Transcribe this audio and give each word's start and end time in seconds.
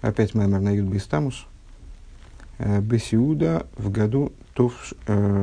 Опять 0.00 0.34
Маймер 0.34 0.60
на 0.60 0.70
Юд 0.70 0.86
Бестамус. 0.86 1.46
Бесиуда 2.58 3.66
в 3.76 3.90
году 3.90 4.32
Тов 4.54 4.92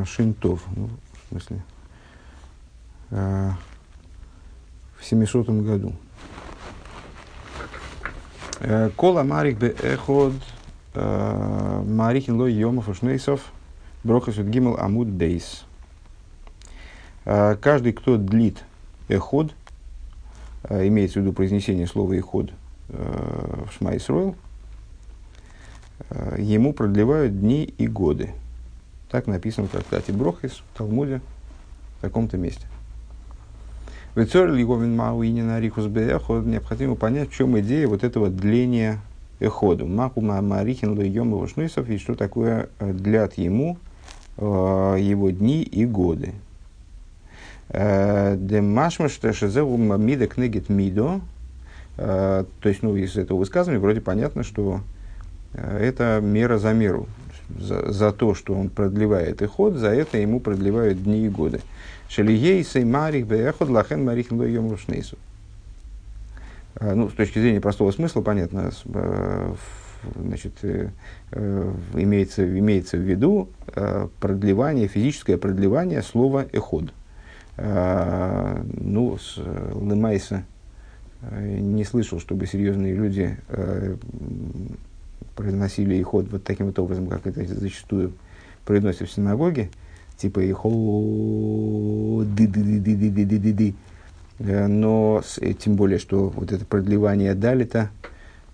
Шинтов. 0.06 0.64
Ну, 0.76 0.90
в 1.14 1.30
смысле, 1.30 1.64
в 3.10 3.56
700 5.02 5.50
году. 5.50 5.94
Кола 8.96 9.24
Марик 9.24 9.58
бе 9.58 9.76
эход 9.84 10.34
Марихин 10.94 12.36
лой 12.38 12.54
Йомов 12.54 12.88
Ушнейсов 12.88 13.52
Брохасут 14.04 14.48
Гимл 14.48 14.78
Амуд 14.78 15.18
Дейс. 15.18 15.66
Каждый, 17.26 17.92
кто 17.92 18.18
длит 18.18 18.64
эход, 19.10 19.54
имеется 20.70 21.20
в 21.20 21.24
виду 21.24 21.34
произнесение 21.34 21.88
слова 21.88 22.14
эход 22.14 22.52
в 22.88 23.68
Шмайсройл, 23.78 24.36
ему 26.38 26.74
продлевают 26.74 27.40
дни 27.40 27.64
и 27.78 27.88
годы. 27.88 28.32
Так 29.10 29.28
написано 29.28 29.68
в 29.68 29.72
трактате 29.72 30.12
Брохис, 30.12 30.62
в 30.74 30.78
Талмуде, 30.78 31.22
в 31.98 32.02
таком-то 32.02 32.38
месте. 32.38 32.68
Вецор 34.16 34.50
Лиговин 34.50 34.96
Мауинина 34.96 35.60
Рихус 35.60 35.88
Беэход 35.88 36.46
необходимо 36.46 36.96
понять, 36.96 37.30
в 37.30 37.34
чем 37.34 37.60
идея 37.60 37.88
вот 37.88 38.04
этого 38.04 38.30
дления 38.30 39.00
эходу. 39.42 39.86
Маку 39.88 40.22
Марихин 40.22 40.98
Лойом 40.98 41.32
его 41.32 41.46
шнусов 41.48 41.90
и 41.90 41.98
что 41.98 42.16
такое 42.16 42.70
э, 42.80 42.94
длят 42.94 43.38
ему 43.38 43.78
э, 44.38 44.42
его 44.44 45.32
дни 45.32 45.64
и 45.64 45.86
годы. 45.86 46.34
Э, 47.70 48.38
Демашма 48.38 49.10
что 49.10 49.34
шезеву 49.34 49.76
мида 49.78 50.28
книгит 50.28 50.70
мидо. 50.70 51.22
То 51.98 52.46
есть, 52.62 52.84
ну, 52.84 52.94
из 52.98 53.16
этого 53.16 53.38
высказывания 53.38 53.80
вроде 53.80 54.02
понятно, 54.02 54.44
что 54.44 54.82
это 55.56 56.20
мера 56.22 56.58
за 56.58 56.74
меру. 56.74 57.08
За, 57.60 57.92
за 57.92 58.12
то, 58.12 58.34
что 58.34 58.56
он 58.56 58.70
продлевает 58.70 59.42
и 59.44 59.46
ход, 59.46 59.76
за 59.76 59.90
это 59.90 60.18
ему 60.18 60.40
продлевают 60.40 61.04
дни 61.04 61.26
и 61.26 61.30
годы. 61.30 61.62
Шелией 62.10 62.64
сей 62.64 62.86
марих 62.86 63.28
беехот 63.28 63.70
лахен 63.70 64.04
марихин 64.04 64.38
лойом 64.38 64.70
рушнейсу. 64.72 65.18
Ну, 66.80 67.10
с 67.10 67.14
точки 67.14 67.40
зрения 67.40 67.62
простого 67.62 67.92
смысла, 67.92 68.22
понятно, 68.22 68.72
э, 68.94 69.54
значит, 70.16 70.54
э, 70.64 70.90
э, 71.32 71.74
имеется, 71.94 72.46
имеется 72.60 72.98
в 72.98 73.02
виду 73.02 73.50
продлевание, 74.20 74.88
физическое 74.88 75.38
продлевание 75.38 76.02
слова 76.02 76.46
«эход». 76.52 76.94
Ну, 77.58 79.18
с 79.18 79.38
Лемайса 79.38 80.44
не 81.32 81.86
слышал, 81.86 82.20
чтобы 82.20 82.48
серьезные 82.48 82.94
люди 82.94 83.38
произносили 85.36 85.96
иход 85.96 86.32
вот 86.32 86.44
таким 86.44 86.68
вот 86.68 86.80
образом, 86.80 87.08
как 87.08 87.28
это 87.28 87.46
зачастую 87.46 88.14
произносят 88.66 89.10
в 89.10 89.14
синагоге, 89.14 89.70
типа 90.18 90.50
иходы, 90.50 92.26
э, 94.40 94.68
но 94.68 95.22
э, 95.42 95.54
тем 95.54 95.76
более, 95.76 96.00
что 96.00 96.30
вот 96.30 96.52
это 96.52 96.66
продлевание 96.66 97.36
далита, 97.36 97.92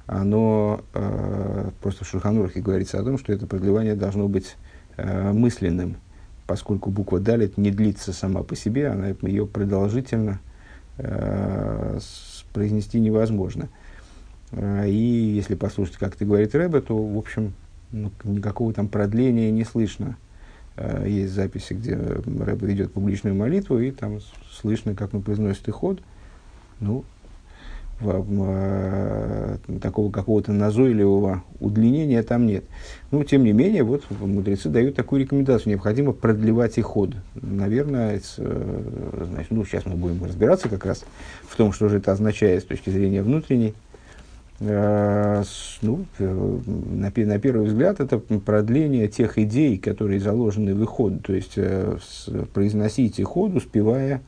оно 0.08 0.82
э, 0.94 1.70
просто 1.82 2.04
в 2.04 2.08
Шульханурахе 2.08 2.62
говорится 2.62 3.00
о 3.00 3.04
том, 3.04 3.18
что 3.18 3.32
это 3.32 3.48
продлевание 3.48 3.96
должно 3.96 4.28
быть 4.28 4.58
мысленным, 4.98 5.96
поскольку 6.46 6.92
буква 6.92 7.20
далит 7.20 7.58
не 7.58 7.72
длится 7.72 8.12
сама 8.12 8.44
по 8.44 8.56
себе, 8.58 8.90
она 8.90 9.16
ее 9.22 9.48
продолжительно 9.48 10.42
произнести 12.54 13.00
невозможно. 13.00 13.64
Э, 13.64 13.68
и 14.54 15.34
если 15.36 15.56
послушать, 15.56 15.98
как 15.98 16.16
ты 16.16 16.26
говорит 16.26 16.54
Рэбе, 16.54 16.82
то, 16.82 16.98
в 16.98 17.18
общем, 17.18 17.54
ну, 17.92 18.12
никакого 18.24 18.74
там 18.74 18.88
продления 18.88 19.52
не 19.52 19.64
слышно. 19.64 20.18
Э, 20.76 21.06
есть 21.08 21.34
записи, 21.34 21.74
где 21.74 21.96
Рэб 21.96 22.62
ведет 22.64 22.94
публичную 22.94 23.36
молитву, 23.36 23.80
и 23.80 23.92
там 23.92 24.20
слышно, 24.52 24.96
как 24.96 25.14
он 25.14 25.22
произносит 25.22 25.68
и 25.68 25.72
ход. 25.72 26.02
Ну, 26.80 27.06
такого 29.80 30.12
какого-то 30.12 30.52
назойливого 30.52 31.44
удлинения 31.60 32.24
там 32.24 32.48
нет. 32.48 32.64
Ну, 33.12 33.24
тем 33.24 33.44
не 33.44 33.52
менее, 33.52 33.84
вот 33.84 34.04
мудрецы 34.10 34.70
дают 34.70 34.96
такую 34.96 35.22
рекомендацию. 35.22 35.70
Необходимо 35.70 36.12
продлевать 36.12 36.80
и. 36.82 37.16
Наверное, 37.36 38.16
это, 38.16 39.26
значит, 39.26 39.52
ну, 39.52 39.64
сейчас 39.66 39.86
мы 39.86 39.96
будем 39.96 40.24
разбираться 40.24 40.68
как 40.68 40.86
раз 40.86 41.06
в 41.48 41.56
том, 41.56 41.72
что 41.74 41.90
же 41.90 41.98
это 41.98 42.12
означает 42.12 42.64
с 42.64 42.66
точки 42.66 42.90
зрения 42.90 43.22
внутренней. 43.22 43.76
Э, 44.64 45.44
ну, 45.82 46.06
э, 46.20 46.60
на, 46.66 47.12
на 47.16 47.40
первый 47.40 47.66
взгляд, 47.66 48.00
это 48.00 48.20
продление 48.20 49.08
тех 49.08 49.40
идей, 49.40 49.80
которые 49.80 50.20
заложены 50.20 50.76
в 50.76 50.84
иход, 50.84 51.24
то 51.24 51.34
есть 51.34 51.54
э, 51.56 51.98
произносить 52.54 53.20
иход, 53.20 53.56
успевая 53.56 54.22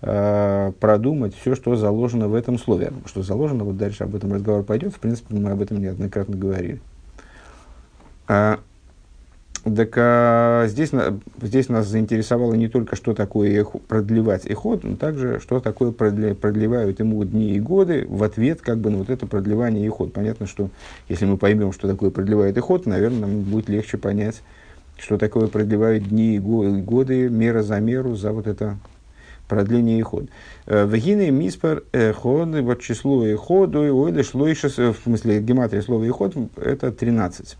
продумать 0.00 1.34
все, 1.34 1.56
что 1.56 1.74
заложено 1.74 2.28
в 2.28 2.34
этом 2.36 2.56
слове. 2.56 2.92
Что 3.04 3.24
заложено, 3.24 3.64
вот 3.64 3.78
дальше 3.78 4.04
об 4.04 4.14
этом 4.14 4.32
разговор 4.32 4.62
пойдет, 4.62 4.94
в 4.94 5.00
принципе, 5.00 5.34
мы 5.34 5.50
об 5.50 5.60
этом 5.60 5.80
неоднократно 5.80 6.36
говорили. 6.36 6.80
А, 8.28 8.60
так 9.64 9.94
а, 9.96 10.66
здесь, 10.68 10.90
здесь 11.40 11.68
нас 11.68 11.86
заинтересовало 11.86 12.54
не 12.54 12.68
только, 12.68 12.96
что 12.96 13.14
такое 13.14 13.50
эхо, 13.60 13.78
продлевать 13.78 14.46
эход, 14.46 14.84
но 14.84 14.96
также, 14.96 15.40
что 15.40 15.60
такое 15.60 15.90
продля, 15.90 16.34
продлевают 16.34 17.00
ему 17.00 17.24
дни 17.24 17.54
и 17.54 17.60
годы 17.60 18.06
в 18.08 18.22
ответ 18.22 18.60
как 18.60 18.78
бы 18.78 18.90
на 18.90 18.98
вот 18.98 19.10
это 19.10 19.26
продлевание 19.26 19.84
и 19.86 19.88
ход. 19.88 20.12
Понятно, 20.12 20.46
что 20.46 20.70
если 21.08 21.26
мы 21.26 21.36
поймем, 21.36 21.72
что 21.72 21.88
такое 21.88 22.10
продлевает 22.10 22.56
и 22.56 22.60
ход, 22.60 22.86
наверное, 22.86 23.20
нам 23.20 23.40
будет 23.40 23.68
легче 23.68 23.98
понять, 23.98 24.42
что 24.98 25.18
такое 25.18 25.48
продлевают 25.48 26.08
дни 26.08 26.36
и 26.36 26.38
годы, 26.38 27.28
мера 27.28 27.62
за 27.62 27.80
меру, 27.80 28.16
за 28.16 28.32
вот 28.32 28.46
это 28.46 28.76
продление 29.48 29.98
и 29.98 30.02
ход. 30.02 30.26
Э, 30.66 30.84
Вагины 30.84 31.30
миспар 31.30 31.82
ход, 32.14 32.48
вот 32.48 32.80
число 32.80 33.26
и 33.26 33.34
ходу, 33.34 34.08
или 34.08 34.22
шло 34.22 34.46
в 34.46 34.96
смысле 35.02 35.40
гематрия 35.40 35.82
слова 35.82 36.04
и 36.04 36.10
ход, 36.10 36.34
это 36.56 36.92
13 36.92 37.56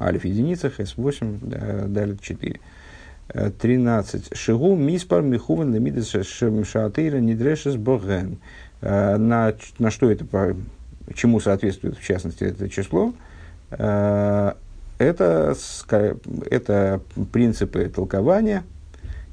алиф 0.00 0.24
единица, 0.24 0.70
хес 0.70 0.96
8, 0.96 1.38
далее 1.88 2.16
4. 2.20 2.60
13. 3.58 4.36
Шигу 4.36 4.76
миспар 4.76 5.22
михуван 5.22 5.74
лемидес 5.74 6.14
шатыра 6.66 7.18
нидрешес 7.18 7.76
боген. 7.76 8.38
Э, 8.80 9.16
на, 9.16 9.54
на 9.78 9.90
что 9.90 10.10
это, 10.10 10.24
по, 10.24 10.54
чему 11.14 11.40
соответствует 11.40 11.98
в 11.98 12.04
частности 12.04 12.44
это 12.44 12.68
число? 12.68 13.14
Э, 13.70 14.52
это, 14.98 15.54
это 16.50 17.00
принципы 17.32 17.90
толкования, 17.94 18.62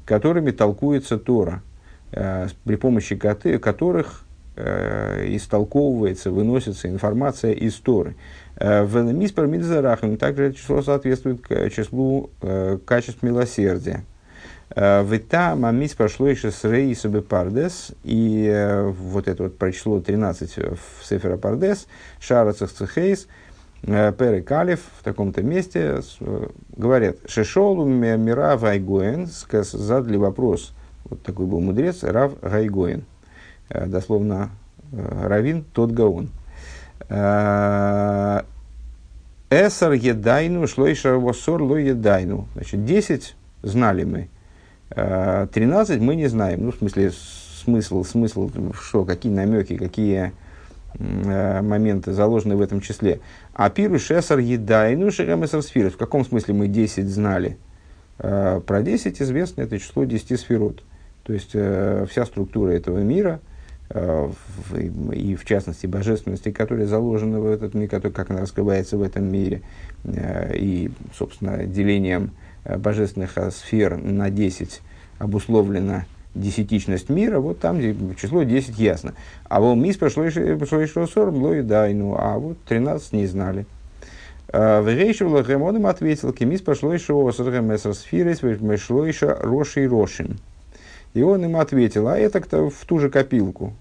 которыми 0.04 0.50
толкуется 0.50 1.18
Тора, 1.18 1.62
э, 2.12 2.48
при 2.64 2.76
помощи 2.76 3.16
которых 3.16 4.24
истолковывается, 4.56 6.30
выносится 6.30 6.88
информация 6.88 7.52
из 7.52 7.74
Торы. 7.74 8.14
Э, 8.56 8.84
в 8.84 9.02
Миспар 9.12 9.46
Мидзарахам 9.46 10.16
также 10.16 10.44
это 10.44 10.56
число 10.56 10.82
соответствует 10.82 11.46
числу 11.72 12.30
э, 12.40 12.78
качеств 12.84 13.22
милосердия. 13.22 14.04
Э, 14.74 15.04
Вита 15.04 15.56
мамис 15.56 15.94
прошло 15.94 16.28
еще 16.28 16.50
с 16.50 16.64
Рейса 16.64 17.08
Пардес, 17.20 17.92
и 18.04 18.82
вот 18.98 19.28
это 19.28 19.44
вот 19.44 19.58
про 19.58 19.72
число 19.72 20.00
13 20.00 20.56
в 20.56 21.04
Сефера 21.04 21.36
Пардес, 21.36 21.86
Шарацах 22.20 22.70
Цехейс, 22.72 23.26
Пере 23.82 24.40
Калиф 24.40 24.80
в 24.98 25.04
таком-то 25.04 25.42
месте 25.42 26.00
говорят, 26.74 27.16
Шешолу 27.26 27.84
Мира 27.84 28.56
Вайгоен, 28.56 29.28
задали 29.50 30.16
вопрос, 30.16 30.72
вот 31.04 31.22
такой 31.22 31.44
был 31.44 31.60
мудрец, 31.60 32.02
Рав 32.02 32.40
Гайгоен, 32.40 33.04
дословно 33.68 34.50
Равин, 34.92 35.64
тот 35.72 35.90
Гаон. 35.92 36.30
Эсар 39.50 39.92
едайну, 39.92 40.66
шлойша 40.66 41.16
восор 41.16 41.62
ло 41.62 41.76
едайну. 41.76 42.48
Значит, 42.54 42.84
10 42.84 43.36
знали 43.62 44.04
мы, 44.04 44.28
13 44.90 46.00
мы 46.00 46.16
не 46.16 46.26
знаем. 46.28 46.64
Ну, 46.64 46.72
в 46.72 46.76
смысле, 46.76 47.12
смысл, 47.64 48.04
смысл, 48.04 48.50
что, 48.80 49.04
какие 49.04 49.32
намеки, 49.32 49.76
какие 49.76 50.32
моменты 50.98 52.12
заложены 52.12 52.56
в 52.56 52.60
этом 52.60 52.80
числе. 52.80 53.20
А 53.52 53.68
пиру 53.68 53.98
шесар 53.98 54.38
едайну 54.38 55.10
шеремесар 55.10 55.62
сфирот. 55.62 55.94
В 55.94 55.96
каком 55.96 56.24
смысле 56.24 56.54
мы 56.54 56.68
10 56.68 57.08
знали? 57.08 57.58
Про 58.16 58.82
10 58.82 59.20
известно 59.20 59.62
это 59.62 59.78
число 59.78 60.04
10 60.04 60.38
сферот. 60.38 60.84
То 61.24 61.32
есть, 61.32 61.50
вся 61.50 62.26
структура 62.26 62.70
этого 62.70 62.98
мира– 62.98 63.40
Э, 63.50 63.53
и 63.90 65.36
в 65.36 65.44
частности 65.44 65.86
божественности, 65.86 66.50
которая 66.50 66.86
заложена 66.86 67.40
в 67.40 67.46
этот 67.46 67.74
мир, 67.74 67.88
который, 67.88 68.12
как 68.12 68.30
она 68.30 68.40
раскрывается 68.40 68.96
в 68.96 69.02
этом 69.02 69.24
мире, 69.24 69.62
э, 70.04 70.56
и, 70.56 70.90
собственно, 71.16 71.64
делением 71.64 72.30
э, 72.64 72.78
божественных 72.78 73.36
сфер 73.52 73.96
на 73.96 74.30
10 74.30 74.80
обусловлено 75.18 76.04
десятичность 76.34 77.10
мира, 77.10 77.38
вот 77.38 77.60
там 77.60 77.80
число 78.16 78.42
10 78.42 78.78
ясно. 78.78 79.14
А 79.44 79.60
вот 79.60 79.76
мис 79.76 79.96
пошло 79.96 80.24
еще 80.24 81.06
40, 81.06 81.34
было 81.34 81.52
и 81.54 81.62
дайну, 81.62 82.16
а 82.18 82.38
вот 82.38 82.58
13 82.66 83.12
не 83.12 83.26
знали. 83.26 83.66
В 84.48 84.86
Рейшевло 84.86 85.38
он 85.38 85.76
им 85.76 85.86
ответил, 85.86 86.32
кемис 86.32 86.60
пошло 86.60 86.92
еще 86.92 87.28
осоргем 87.28 87.74
эсросфирис, 87.74 88.40
пошло 88.40 89.06
еще 89.06 89.32
роши 89.32 89.84
и 89.84 89.88
рошин. 89.88 90.38
И 91.14 91.22
он 91.22 91.44
им 91.44 91.56
ответил, 91.56 92.08
а 92.08 92.18
это 92.18 92.40
кто 92.40 92.68
в 92.68 92.84
ту 92.84 92.98
же 92.98 93.08
копилку. 93.08 93.72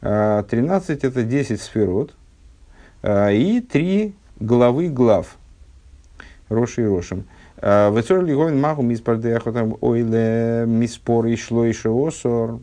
13 0.00 1.04
а, 1.04 1.06
это 1.06 1.24
10 1.24 1.60
сферот 1.60 2.14
а, 3.02 3.30
и 3.30 3.60
3 3.60 4.14
главы 4.38 4.88
глав. 4.88 5.36
Роши 6.48 6.82
и 6.82 6.86
рошим. 6.86 7.24
Вецор 7.60 8.24
лиговин 8.24 8.60
маху 8.60 8.82
миспардеяхотам 8.82 9.76
ойле 9.80 10.64
миспор 10.66 11.26
и 11.26 11.34
шло 11.34 11.64
и 11.64 11.74
осор. 11.84 12.60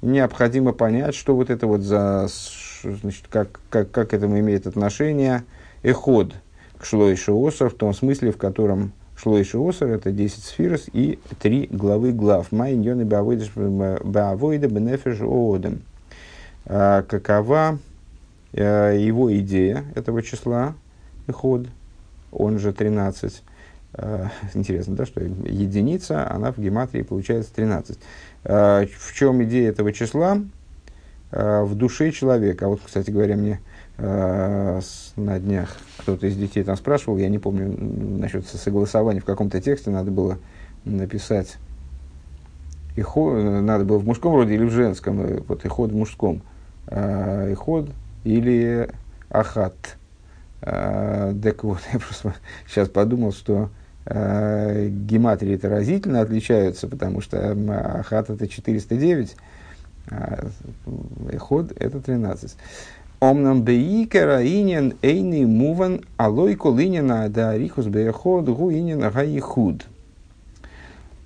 Необходимо 0.00 0.72
понять, 0.72 1.14
что 1.14 1.36
вот 1.36 1.50
это 1.50 1.66
вот 1.66 1.82
за, 1.82 2.28
значит, 2.82 3.26
как, 3.28 3.60
как, 3.68 3.90
как 3.90 4.14
этому 4.14 4.38
имеет 4.38 4.66
отношение 4.66 5.44
эход 5.82 6.32
к 6.78 6.84
шло 6.86 7.10
и 7.10 7.16
осор, 7.28 7.68
в 7.68 7.74
том 7.74 7.92
смысле, 7.92 8.32
в 8.32 8.38
котором 8.38 8.92
шло 9.18 9.38
и 9.38 9.44
осор 9.54 9.88
это 9.90 10.12
10 10.12 10.44
сфирос 10.44 10.86
и 10.92 11.18
3 11.40 11.68
главы 11.72 12.12
глав. 12.12 12.52
Майн 12.52 12.80
йоны 12.80 13.04
баавойда 13.04 14.68
бенефеш 14.68 15.20
оодем. 15.20 15.82
Какова 16.64 17.78
его 18.52 19.36
идея 19.38 19.84
этого 19.94 20.22
числа, 20.22 20.74
эход, 21.26 21.66
он 22.30 22.58
же 22.58 22.72
13, 22.72 23.42
Э, 23.94 24.26
интересно, 24.54 24.96
да, 24.96 25.06
что 25.06 25.20
единица, 25.22 26.30
она 26.30 26.52
в 26.52 26.58
гематрии 26.58 27.02
получается 27.02 27.52
13. 27.54 27.98
Э, 28.44 28.86
в 28.86 29.14
чем 29.14 29.42
идея 29.44 29.70
этого 29.70 29.92
числа? 29.92 30.40
Э, 31.30 31.62
в 31.62 31.74
душе 31.74 32.10
человека. 32.12 32.66
А 32.66 32.68
вот, 32.68 32.80
кстати 32.84 33.10
говоря, 33.10 33.36
мне 33.36 33.60
на 33.98 35.38
днях 35.40 35.76
кто-то 35.98 36.26
из 36.28 36.36
детей 36.36 36.62
там 36.62 36.76
спрашивал, 36.76 37.18
я 37.18 37.28
не 37.28 37.38
помню 37.38 37.76
насчет 38.18 38.46
согласования, 38.46 39.20
в 39.20 39.24
каком-то 39.24 39.60
тексте 39.60 39.90
надо 39.90 40.12
было 40.12 40.38
написать 40.84 41.56
иход, 42.94 43.42
надо 43.42 43.84
было 43.84 43.98
в 43.98 44.04
мужском 44.04 44.34
роде 44.34 44.54
или 44.54 44.64
в 44.64 44.70
женском, 44.70 45.42
вот 45.48 45.64
иход 45.64 45.90
в 45.90 45.96
мужском, 45.96 46.42
иход 46.86 47.90
или 48.22 48.88
ахат. 49.30 49.74
Так 50.60 51.64
вот, 51.64 51.80
я 51.92 51.98
просто 51.98 52.34
сейчас 52.66 52.88
подумал, 52.88 53.32
что 53.32 53.70
э, 54.06 54.88
гематрии 54.88 55.54
это 55.54 55.68
разительно 55.68 56.20
отличаются, 56.20 56.88
потому 56.88 57.20
что 57.20 57.56
Ахат 57.98 58.30
это 58.30 58.48
409, 58.48 59.36
а 60.10 60.48
Эход 61.30 61.72
это 61.78 62.00
13. 62.00 62.56
Омнам 63.20 63.62
бейкера 63.62 64.42
инин 64.44 64.94
эйни 65.02 65.44
муван 65.44 66.02
алой 66.16 66.54
колинина 66.54 67.28
да 67.28 67.56
рихус 67.58 67.86
бейход 67.86 68.48
гу 68.48 68.70
инин 68.70 69.00
гаихуд. 69.00 69.86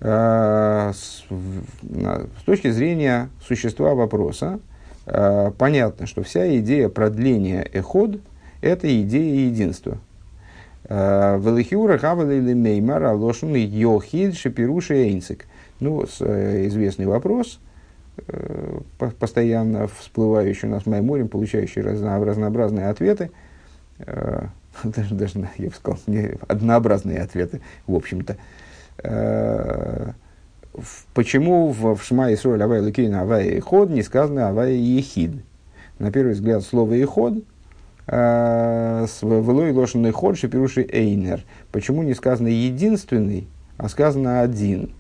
С 0.00 1.25
точки 2.44 2.71
зрения 2.71 3.29
существа 3.47 3.94
вопроса, 3.94 4.59
э, 5.06 5.53
понятно, 5.56 6.06
что 6.06 6.23
вся 6.23 6.59
идея 6.59 6.89
продления 6.89 7.62
эход– 7.73 8.19
это 8.62 9.00
идея 9.03 9.47
единства– 9.47 9.99
Велихиура 10.93 11.97
хавалили 11.97 12.55
меймар 12.55 13.05
алошен 13.05 13.55
йохид 13.55 14.37
шапируши 14.37 14.94
эйнцик. 14.94 15.47
Ну, 15.81 16.05
э, 16.21 16.67
известный 16.69 17.06
вопрос, 17.06 17.59
э, 17.59 17.71
постоянно 19.19 19.88
всплывающий 19.88 20.69
у 20.69 20.73
нас 20.73 20.85
в 20.85 20.87
майморем, 20.87 21.29
получающий 21.29 21.82
разно, 21.82 22.25
разнообразные 22.25 22.88
ответы. 22.88 23.31
Э, 23.99 24.47
даже, 24.85 25.14
даже, 25.14 25.49
я 25.59 25.69
бы 25.69 25.75
сказал, 25.75 26.00
не, 26.06 26.35
однообразные 26.49 27.20
ответы, 27.20 27.61
в 27.87 27.94
общем-то. 27.94 28.37
Почему 31.14 31.69
в, 31.69 31.97
в 31.97 32.03
Шма 32.05 32.32
Исроль 32.32 32.62
Авай 32.62 32.81
Лукейна 32.81 33.23
Авай 33.23 33.59
Ход 33.61 33.91
не 33.91 34.03
сказано 34.03 34.49
Авай 34.49 34.75
Ехид? 34.75 35.32
На 35.99 36.11
первый 36.12 36.32
взгляд, 36.32 36.62
слово 36.62 36.94
Еход 36.94 37.43
Э, 38.06 39.06
Велой 39.23 39.73
лошадный 39.73 40.11
ход 40.11 40.37
шипируши 40.37 40.82
эйнер. 40.91 41.44
Почему 41.70 42.03
не 42.03 42.15
сказано 42.15 42.49
единственный, 42.49 43.47
а 43.76 43.88
сказано 43.88 44.41
один? 44.41 44.93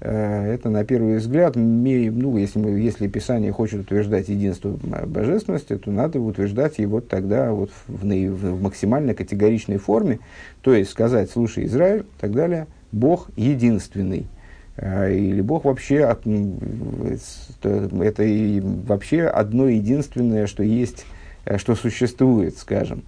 Э, 0.00 0.52
это 0.52 0.70
на 0.70 0.84
первый 0.84 1.16
взгляд, 1.16 1.56
ну, 1.56 2.36
если, 2.36 2.58
мы, 2.58 2.70
если 2.78 3.08
Писание 3.08 3.52
хочет 3.52 3.80
утверждать 3.80 4.28
единство 4.28 4.70
божественности, 5.06 5.76
то 5.76 5.90
надо 5.90 6.20
утверждать 6.20 6.78
его 6.78 7.00
тогда 7.00 7.52
вот 7.52 7.70
в, 7.86 8.04
в, 8.04 8.04
в 8.04 8.62
максимально 8.62 9.14
категоричной 9.14 9.78
форме, 9.78 10.20
то 10.62 10.74
есть 10.74 10.90
сказать, 10.90 11.30
слушай, 11.30 11.66
Израиль, 11.66 12.00
и 12.00 12.20
так 12.20 12.32
далее, 12.32 12.66
Бог 12.92 13.28
единственный. 13.36 14.26
Э, 14.76 15.12
или 15.12 15.40
Бог 15.40 15.64
вообще, 15.64 15.96
это 17.60 17.88
вообще 18.86 19.22
одно 19.24 19.68
единственное, 19.68 20.46
что 20.46 20.62
есть 20.62 21.04
Э, 21.48 21.56
что 21.56 21.74
существует, 21.74 22.58
скажем. 22.58 23.02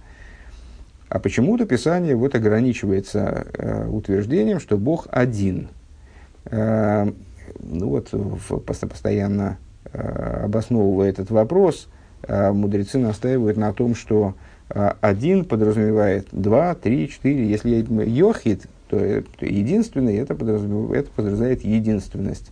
А 1.09 1.19
почему-то 1.19 1.65
Писание 1.65 2.15
вот 2.15 2.35
ограничивается 2.35 3.45
утверждением, 3.89 4.59
что 4.59 4.77
Бог 4.77 5.07
один. 5.11 5.67
Э, 6.51 7.09
ну 7.59 7.89
вот, 7.89 8.13
постоянно 8.65 9.57
э, 9.91 10.43
обосновывая 10.43 11.09
этот 11.09 11.31
вопрос, 11.31 11.87
э, 12.23 12.51
мудрецы 12.51 12.97
настаивают 12.99 13.57
на 13.57 13.73
том, 13.73 13.95
что 13.95 14.35
один 15.01 15.43
подразумевает 15.43 16.29
два, 16.31 16.75
три, 16.75 17.09
четыре. 17.09 17.45
Если 17.45 17.85
йохид, 18.05 18.67
то, 18.87 18.97
то 18.97 19.45
единственный, 19.45 20.15
это 20.15 20.33
подразумевает, 20.33 21.07
это 21.07 21.13
подразумевает 21.13 21.65
единственность. 21.65 22.51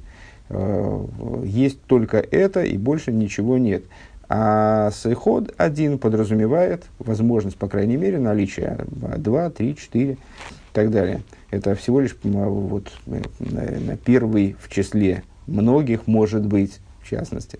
Есть 1.45 1.81
только 1.83 2.17
это, 2.17 2.61
и 2.65 2.77
больше 2.77 3.13
ничего 3.13 3.57
нет. 3.57 3.85
А 4.27 4.91
сейход 4.91 5.53
один 5.55 5.97
подразумевает 5.97 6.83
возможность, 6.99 7.55
по 7.55 7.69
крайней 7.69 7.95
мере, 7.95 8.19
наличия 8.19 8.85
2, 8.89 9.49
3, 9.51 9.75
4 9.77 10.11
и 10.11 10.17
так 10.73 10.91
далее. 10.91 11.21
Это 11.51 11.75
всего 11.75 11.99
лишь 11.99 12.15
вот, 12.23 12.91
на 13.05 13.97
первый 13.97 14.55
в 14.59 14.69
числе 14.69 15.23
многих 15.47 16.07
может 16.07 16.45
быть, 16.45 16.79
в 17.01 17.09
частности. 17.09 17.59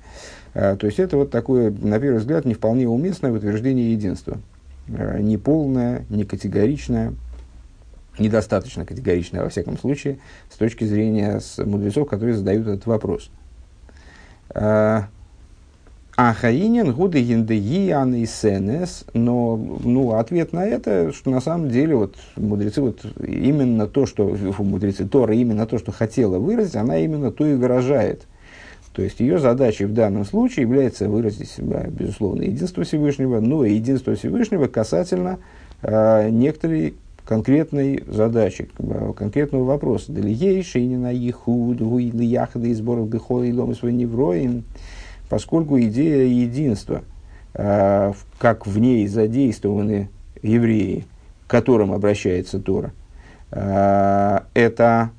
А, 0.54 0.76
то 0.76 0.86
есть 0.88 1.00
это 1.00 1.18
вот 1.18 1.32
такое, 1.32 1.72
на 1.72 2.00
первый 2.00 2.20
взгляд, 2.20 2.46
не 2.46 2.54
вполне 2.54 2.88
уместное 2.88 3.32
утверждение 3.32 3.92
единства. 3.92 4.38
А, 4.90 5.18
не 5.18 5.38
полное, 5.38 6.06
не 6.10 6.24
категоричное, 6.24 7.14
недостаточно 8.20 8.86
категоричное, 8.86 9.44
во 9.44 9.50
всяком 9.50 9.78
случае, 9.78 10.20
с 10.52 10.56
точки 10.58 10.84
зрения 10.84 11.42
мудрецов, 11.58 12.08
которые 12.08 12.36
задают 12.36 12.68
этот 12.68 12.86
вопрос. 12.86 13.32
А, 16.22 16.34
хаинин 16.34 16.92
гуды 16.92 17.22
гиндегиян 17.22 18.14
и 18.14 18.26
сенес, 18.26 19.06
но 19.14 19.56
ну, 19.56 20.16
ответ 20.16 20.52
на 20.52 20.66
это, 20.66 21.14
что 21.14 21.32
на 21.32 21.40
самом 21.40 21.70
деле 21.70 21.96
вот 21.96 22.18
мудрецы 22.36 22.82
вот 22.82 23.06
именно 23.26 23.88
то, 23.88 24.06
что 24.06 24.36
мудрецы 24.58 25.08
Тора 25.08 25.34
именно 25.34 25.66
то, 25.66 25.78
что 25.78 25.94
хотела 25.94 26.38
выразить, 26.38 26.76
она 26.76 27.00
именно 27.00 27.32
то 27.32 27.46
и 27.46 27.54
выражает. 27.54 28.28
То 28.92 29.02
есть 29.02 29.22
ее 29.22 29.40
задачей 29.40 29.86
в 29.86 29.94
данном 29.94 30.26
случае 30.26 30.64
является 30.64 31.08
выразить 31.08 31.50
себя, 31.50 31.86
безусловно, 31.88 32.42
единство 32.42 32.84
Всевышнего, 32.84 33.40
но 33.40 33.64
и 33.64 33.76
единство 33.76 34.14
Всевышнего 34.14 34.68
касательно 34.68 35.40
э, 35.84 36.30
некоторой 36.32 36.96
конкретной 37.24 38.04
задачи, 38.06 38.68
конкретного 39.16 39.64
вопроса. 39.64 40.12
Далее, 40.12 40.64
шейнина 40.64 41.14
ехуд, 41.14 41.80
гуидли 41.80 42.26
яхады, 42.26 42.76
сборов 42.76 43.08
бихол 43.08 43.44
и 43.44 43.54
лом 43.54 43.74
свой 43.74 43.94
невроин 43.94 44.66
поскольку 45.30 45.80
идея 45.80 46.26
единства, 46.26 47.04
э, 47.54 48.14
как 48.40 48.68
в 48.68 48.80
ней 48.80 49.08
задействованы 49.08 50.10
евреи, 50.42 51.06
к 51.48 51.52
которым 51.52 51.94
обращается 51.94 52.60
Тора, 52.60 52.92
э, 53.52 54.40
это 54.56 55.12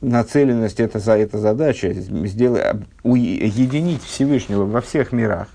нацеленность, 0.00 0.80
это, 0.80 0.98
это 1.12 1.38
задача 1.38 1.92
сделать, 1.92 2.76
единить 3.04 4.02
Всевышнего 4.02 4.64
во 4.64 4.80
всех 4.80 5.12
мирах 5.12 5.46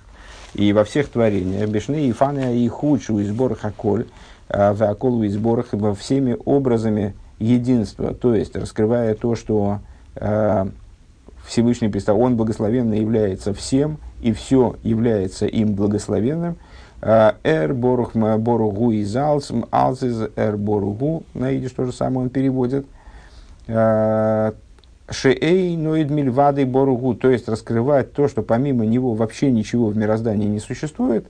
и 0.53 0.71
во 0.71 0.85
всех 0.85 1.09
творениях. 1.09 1.69
Бешны 1.69 2.07
и 2.07 2.11
фаны 2.13 2.57
и 2.57 2.67
худшую 2.69 3.25
из 3.25 3.29
сборах 3.29 3.65
аколь, 3.65 4.07
э, 4.47 4.71
в 4.71 4.81
аколу 4.83 5.23
из 5.23 5.33
сборах 5.33 5.73
всеми 5.99 6.37
образами 6.45 7.13
единства, 7.39 8.13
то 8.13 8.33
есть 8.33 8.55
раскрывая 8.55 9.13
то, 9.13 9.35
что 9.35 9.81
Всевышний 11.47 11.87
представ, 11.87 12.17
Он 12.17 12.35
благословенный 12.35 12.99
является 12.99 13.53
всем, 13.53 13.99
и 14.21 14.33
все 14.33 14.75
является 14.83 15.45
им 15.45 15.75
благословенным. 15.75 16.57
А, 17.01 17.37
эр 17.43 17.73
борух 17.73 18.15
боругу 18.15 18.91
из 18.91 19.15
алс, 19.15 19.51
алс 19.71 20.03
эр 20.35 20.57
боругу, 20.57 21.23
на 21.33 21.51
идиш 21.51 21.71
то 21.71 21.85
же 21.85 21.93
самое 21.93 22.25
он 22.25 22.29
переводит. 22.29 22.85
А, 23.67 24.53
Шеэй 25.09 25.77
ноид 25.77 26.09
мильвады 26.09 26.65
боругу, 26.65 27.15
то 27.15 27.29
есть 27.29 27.47
раскрывать 27.47 28.11
то, 28.11 28.27
что 28.27 28.41
помимо 28.41 28.85
него 28.85 29.13
вообще 29.13 29.49
ничего 29.49 29.87
в 29.87 29.95
мироздании 29.95 30.47
не 30.47 30.59
существует, 30.59 31.27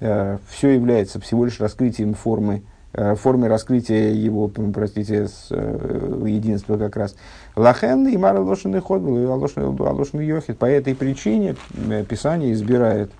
э, 0.00 0.38
все 0.48 0.70
является 0.70 1.20
всего 1.20 1.44
лишь 1.44 1.60
раскрытием 1.60 2.14
формы, 2.14 2.62
э, 2.92 3.14
формы 3.14 3.48
раскрытия 3.48 4.10
его, 4.10 4.48
простите, 4.48 5.28
с, 5.28 5.48
э, 5.50 6.22
единства 6.26 6.76
как 6.76 6.96
раз. 6.96 7.14
Лахен 7.56 8.06
и 8.08 8.16
Мара 8.16 8.40
Лошин 8.40 8.74
и 8.76 8.80
Ход, 8.80 9.02
Алошин 9.02 10.20
Йохид. 10.20 10.58
По 10.58 10.66
этой 10.66 10.94
причине 10.94 11.56
э, 11.88 12.04
Писание 12.04 12.52
избирает 12.52 13.10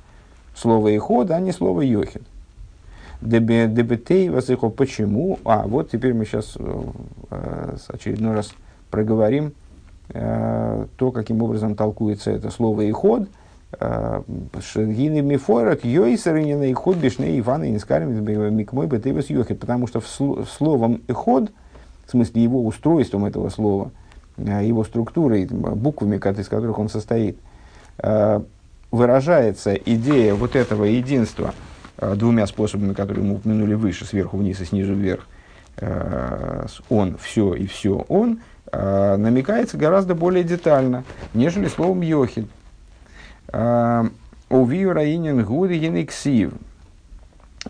слово 0.55 0.97
Иход, 0.97 1.31
а 1.31 1.41
не 1.41 1.53
слово 1.53 1.83
Йохид. 1.83 2.23
Дебетей 3.21 4.29
Васыхо. 4.31 4.69
Почему? 4.69 5.39
А, 5.45 5.67
вот 5.67 5.91
теперь 5.91 6.13
мы 6.13 6.25
сейчас 6.25 6.57
э, 6.59 7.77
очередной 7.89 8.35
раз 8.35 8.53
проговорим 8.91 9.53
то, 10.13 11.11
каким 11.15 11.43
образом 11.43 11.75
толкуется 11.75 12.33
это 12.33 12.51
слово 12.51 12.83
«иход». 12.83 13.29
Э, 13.81 14.23
Гины 14.77 15.23
мифойрат 15.23 15.85
йойсаринина 15.85 16.71
иход 16.71 16.97
бешне 16.97 17.39
Ивана 17.39 17.71
Инскарим 17.71 18.25
микмой 18.57 18.87
бетейвас 18.87 19.31
йохид. 19.31 19.61
Потому 19.61 19.87
что 19.87 20.01
в 20.01 20.07
словом 20.47 21.03
«иход», 21.09 21.51
в 22.07 22.11
смысле 22.11 22.43
его 22.43 22.65
устройством 22.65 23.25
этого 23.25 23.49
слова, 23.49 23.91
э, 24.37 24.67
его 24.67 24.85
структурой, 24.85 25.47
буквами, 25.47 26.17
из 26.17 26.49
которых 26.49 26.79
он 26.79 26.89
состоит, 26.89 27.39
выражается 28.91 29.75
идея 29.75 30.35
вот 30.35 30.57
этого 30.57 30.85
единства 30.85 31.55
двумя 31.99 32.47
способами, 32.47 32.95
которые 32.95 33.25
мы 33.25 33.35
упомянули 33.37 33.75
выше, 33.75 34.07
сверху 34.07 34.39
вниз 34.39 34.61
и 34.61 34.65
снизу 34.65 34.95
вверх. 34.95 35.27
Он, 36.89 37.17
все 37.19 37.55
и 37.55 37.67
все 37.67 38.05
он– 38.09 38.41
э, 38.73 39.17
намекается 39.17 39.77
гораздо 39.77 40.15
более 40.15 40.45
детально, 40.45 41.05
нежели 41.35 41.69
словом 41.69 42.01
«йохид». 42.01 42.47
А, 43.53 44.07
Увию 44.49 44.93
раинин 44.93 45.45
гуды 45.45 45.75
янексив. 45.75 46.53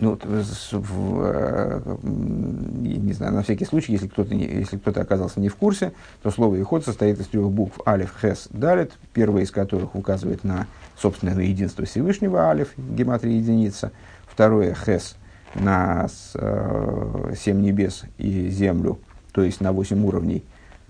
Ну, 0.01 0.19
в, 0.23 1.21
э, 1.23 1.97
не 2.03 3.13
знаю, 3.13 3.35
на 3.35 3.43
всякий 3.43 3.67
случай, 3.67 3.93
если 3.93 4.09
кто-то, 4.09 4.35
если 4.35 4.79
кто-то 4.79 5.03
оказался 5.03 5.39
не 5.39 5.51
в 5.51 5.57
курсе, 5.57 5.93
то 6.23 6.31
слово 6.31 6.57
«иход» 6.57 6.83
состоит 6.83 7.21
из 7.21 7.27
трех 7.27 7.51
букв. 7.51 7.79
«алиф», 7.87 8.15
«хес», 8.21 8.49
«далит», 8.51 8.93
первая 9.13 9.45
из 9.45 9.51
которых 9.51 9.95
указывает 9.95 10.45
на 10.45 10.67
собственное 10.97 11.45
единство 11.45 11.85
Всевышнего, 11.85 12.49
«алиф», 12.49 12.73
гематрия 12.79 13.37
единица, 13.37 13.93
второе 14.27 14.75
«хес», 14.75 15.17
на 15.55 16.09
э, 16.35 17.35
семь 17.39 17.61
небес 17.61 18.05
и 18.17 18.49
землю, 18.49 18.99
то 19.33 19.43
есть 19.43 19.61
на 19.61 19.73
восемь 19.73 20.05
уровней, 20.07 20.43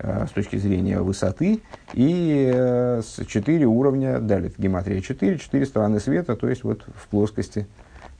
с 0.03 0.31
точки 0.31 0.57
зрения 0.57 0.99
высоты, 0.99 1.61
и 1.93 2.51
э, 2.53 3.01
с 3.01 3.25
четыре 3.25 3.65
уровня, 3.65 4.19
далее 4.19 4.51
гематрия 4.57 5.01
4, 5.01 5.37
четыре 5.37 5.65
стороны 5.65 5.99
света, 5.99 6.35
то 6.35 6.49
есть 6.49 6.63
вот 6.63 6.83
в 6.95 7.07
плоскости 7.07 7.67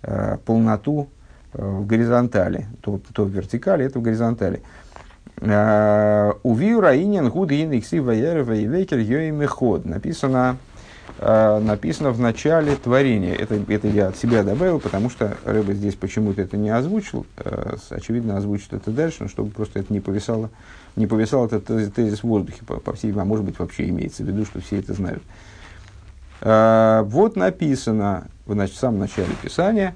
э, 0.02 0.38
полноту 0.46 1.10
в 1.52 1.86
горизонтали, 1.86 2.68
то, 2.82 3.00
то 3.14 3.26
в 3.26 3.30
вертикали, 3.30 3.86
это 3.86 4.00
в 4.00 4.02
горизонтали. 4.02 4.62
Увию 5.40 6.80
раинен 6.80 7.30
гуд 7.30 7.52
икси 7.52 8.00
ваяры 8.00 8.44
ваевекер 8.44 8.98
йоимеход. 8.98 9.86
Написано, 9.86 10.58
написано 11.20 12.12
в 12.12 12.20
начале 12.20 12.76
творения. 12.76 13.34
Это, 13.34 13.56
это 13.68 13.88
я 13.88 14.08
от 14.08 14.18
себя 14.18 14.44
добавил, 14.44 14.80
потому 14.80 15.10
что 15.10 15.38
Рэба 15.46 15.74
здесь 15.74 15.96
почему-то 15.96 16.42
это 16.42 16.58
не 16.58 16.70
озвучил. 16.70 17.26
Очевидно, 17.90 18.38
озвучит 18.38 18.74
это 18.74 18.92
дальше, 18.92 19.18
но 19.22 19.30
чтобы 19.30 19.52
просто 19.52 19.80
это 19.80 19.94
не 19.94 20.00
повисало 20.00 20.50
не 20.96 21.08
повисал 21.08 21.46
этот 21.46 21.66
тезис 21.94 22.20
в 22.20 22.24
воздухе, 22.26 22.62
по, 22.66 22.76
по 22.80 22.94
всей, 22.94 23.12
а 23.14 23.26
может 23.26 23.46
быть 23.46 23.58
вообще 23.60 23.90
имеется 23.90 24.24
в 24.24 24.28
виду, 24.28 24.46
что 24.46 24.62
все 24.62 24.80
это 24.80 24.94
знают. 24.94 25.24
А, 26.42 27.04
вот 27.04 27.36
написано 27.36 28.28
значит, 28.46 28.76
в 28.76 28.80
самом 28.80 29.00
начале 29.00 29.30
Писания, 29.42 29.96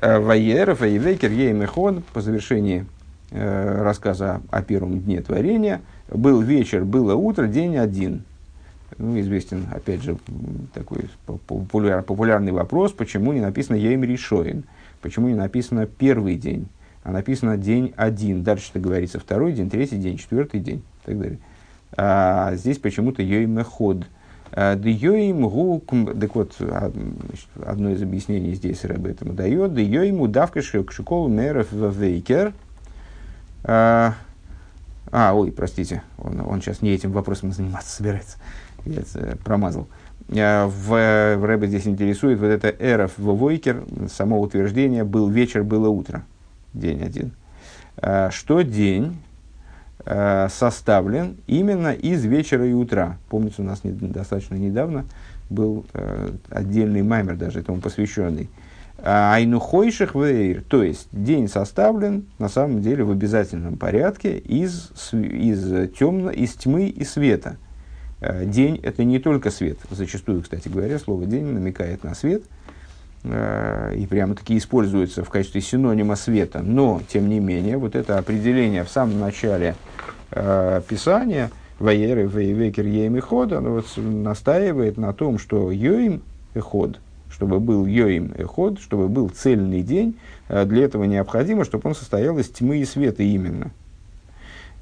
«Э, 0.00 0.18
Ваеров, 0.18 0.80
Ваевекер, 0.80 1.30
Еймехон, 1.30 2.02
по 2.12 2.20
завершении 2.20 2.86
э, 3.30 3.82
рассказа 3.82 4.40
о 4.50 4.62
первом 4.62 5.00
дне 5.00 5.20
творения, 5.20 5.82
был 6.08 6.40
вечер, 6.40 6.84
было 6.84 7.14
утро, 7.14 7.46
день 7.46 7.76
один. 7.76 8.24
Ну, 8.98 9.18
известен, 9.20 9.66
опять 9.72 10.02
же, 10.02 10.16
такой 10.72 11.10
популяр, 11.26 12.02
популярный 12.02 12.52
вопрос, 12.52 12.92
почему 12.92 13.32
не 13.32 13.40
написано 13.40 13.76
Ейм 13.76 14.04
Ришоин, 14.04 14.64
почему 15.00 15.28
не 15.28 15.34
написано 15.34 15.86
первый 15.86 16.36
день 16.36 16.68
а 17.04 17.12
написано 17.12 17.56
день 17.56 17.92
один. 17.96 18.42
Дальше 18.42 18.70
это 18.70 18.80
говорится 18.80 19.20
второй 19.20 19.52
день, 19.52 19.70
третий 19.70 19.98
день, 19.98 20.16
четвертый 20.16 20.58
день 20.58 20.78
и 20.78 21.06
так 21.06 21.18
далее. 21.18 21.38
А 21.96 22.54
здесь 22.56 22.78
почему-то 22.78 23.22
йоим 23.22 23.62
ход. 23.62 24.06
Да 24.50 24.74
йоим 24.74 25.46
гу, 25.48 25.82
так 26.20 26.34
вот, 26.34 26.54
а, 26.60 26.92
одно 27.66 27.90
из 27.90 28.02
объяснений 28.02 28.54
здесь 28.54 28.84
об 28.84 29.06
этом 29.06 29.36
дает. 29.36 29.74
Да 29.74 29.80
йоим 29.80 30.20
удавка 30.20 30.62
шикол 30.62 31.28
меров 31.28 31.72
вейкер. 31.72 32.52
А, 33.64 34.14
а, 35.10 35.34
ой, 35.34 35.52
простите, 35.52 36.02
он, 36.18 36.40
он 36.40 36.62
сейчас 36.62 36.82
не 36.82 36.90
этим 36.90 37.12
вопросом 37.12 37.52
заниматься 37.52 37.96
собирается. 37.96 38.38
Я 38.84 39.00
это 39.00 39.36
промазал. 39.44 39.88
А, 40.36 40.66
в, 40.66 41.36
в 41.36 41.44
Рэбе 41.44 41.68
здесь 41.68 41.86
интересует 41.86 42.40
вот 42.40 42.46
это 42.46 42.68
эров 42.68 43.12
в 43.16 43.36
войкер, 43.36 43.84
само 44.10 44.40
утверждение 44.40 45.04
«был 45.04 45.28
вечер, 45.28 45.64
было 45.64 45.88
утро» 45.88 46.24
день 46.74 47.02
один, 47.02 47.32
э, 47.96 48.28
что 48.30 48.62
день 48.62 49.16
э, 50.04 50.48
составлен 50.50 51.36
именно 51.46 51.92
из 51.92 52.24
вечера 52.24 52.66
и 52.66 52.72
утра. 52.72 53.18
Помните, 53.30 53.56
у 53.58 53.64
нас 53.64 53.80
достаточно 53.82 54.56
недавно 54.56 55.04
был 55.48 55.86
э, 55.94 56.30
отдельный 56.50 57.02
маймер 57.02 57.36
даже 57.36 57.60
этому 57.60 57.80
посвященный. 57.80 58.50
Айнухойших 59.02 60.14
вейр, 60.14 60.62
то 60.62 60.82
есть 60.82 61.08
день 61.10 61.48
составлен 61.48 62.26
на 62.38 62.48
самом 62.48 62.80
деле 62.80 63.04
в 63.04 63.10
обязательном 63.10 63.76
порядке 63.76 64.38
из, 64.38 64.92
из, 65.12 65.90
темно, 65.90 66.30
из 66.30 66.54
тьмы 66.54 66.86
и 66.86 67.04
света. 67.04 67.56
День 68.44 68.80
это 68.82 69.04
не 69.04 69.18
только 69.18 69.50
свет. 69.50 69.78
Зачастую, 69.90 70.42
кстати 70.42 70.68
говоря, 70.68 70.98
слово 70.98 71.26
день 71.26 71.44
намекает 71.44 72.04
на 72.04 72.14
свет– 72.14 72.42
Э, 73.24 73.94
и 73.96 74.06
прямо-таки 74.06 74.58
используется 74.58 75.24
в 75.24 75.30
качестве 75.30 75.62
синонима 75.62 76.14
света. 76.14 76.60
Но, 76.62 77.00
тем 77.08 77.28
не 77.28 77.40
менее, 77.40 77.78
вот 77.78 77.94
это 77.94 78.18
определение 78.18 78.84
в 78.84 78.90
самом 78.90 79.18
начале 79.18 79.76
э, 80.30 80.82
Писания, 80.86 81.50
Ваеры, 81.78 82.26
Вейвекер, 82.26 82.84
Ейм 82.84 83.16
и 83.16 83.20
Ход, 83.20 83.52
оно 83.52 83.70
вот 83.70 83.86
настаивает 83.96 84.98
на 84.98 85.14
том, 85.14 85.38
что 85.38 85.70
Йоим 85.70 86.22
и 86.54 86.58
Ход, 86.58 87.00
чтобы 87.30 87.60
был 87.60 87.86
Йоим 87.86 88.32
и 88.36 88.42
Ход, 88.42 88.78
чтобы 88.78 89.08
был 89.08 89.30
цельный 89.30 89.80
день, 89.80 90.18
э, 90.48 90.66
для 90.66 90.84
этого 90.84 91.04
необходимо, 91.04 91.64
чтобы 91.64 91.88
он 91.88 91.94
состоял 91.94 92.38
из 92.38 92.50
тьмы 92.50 92.76
и 92.76 92.84
света 92.84 93.22
именно. 93.22 93.70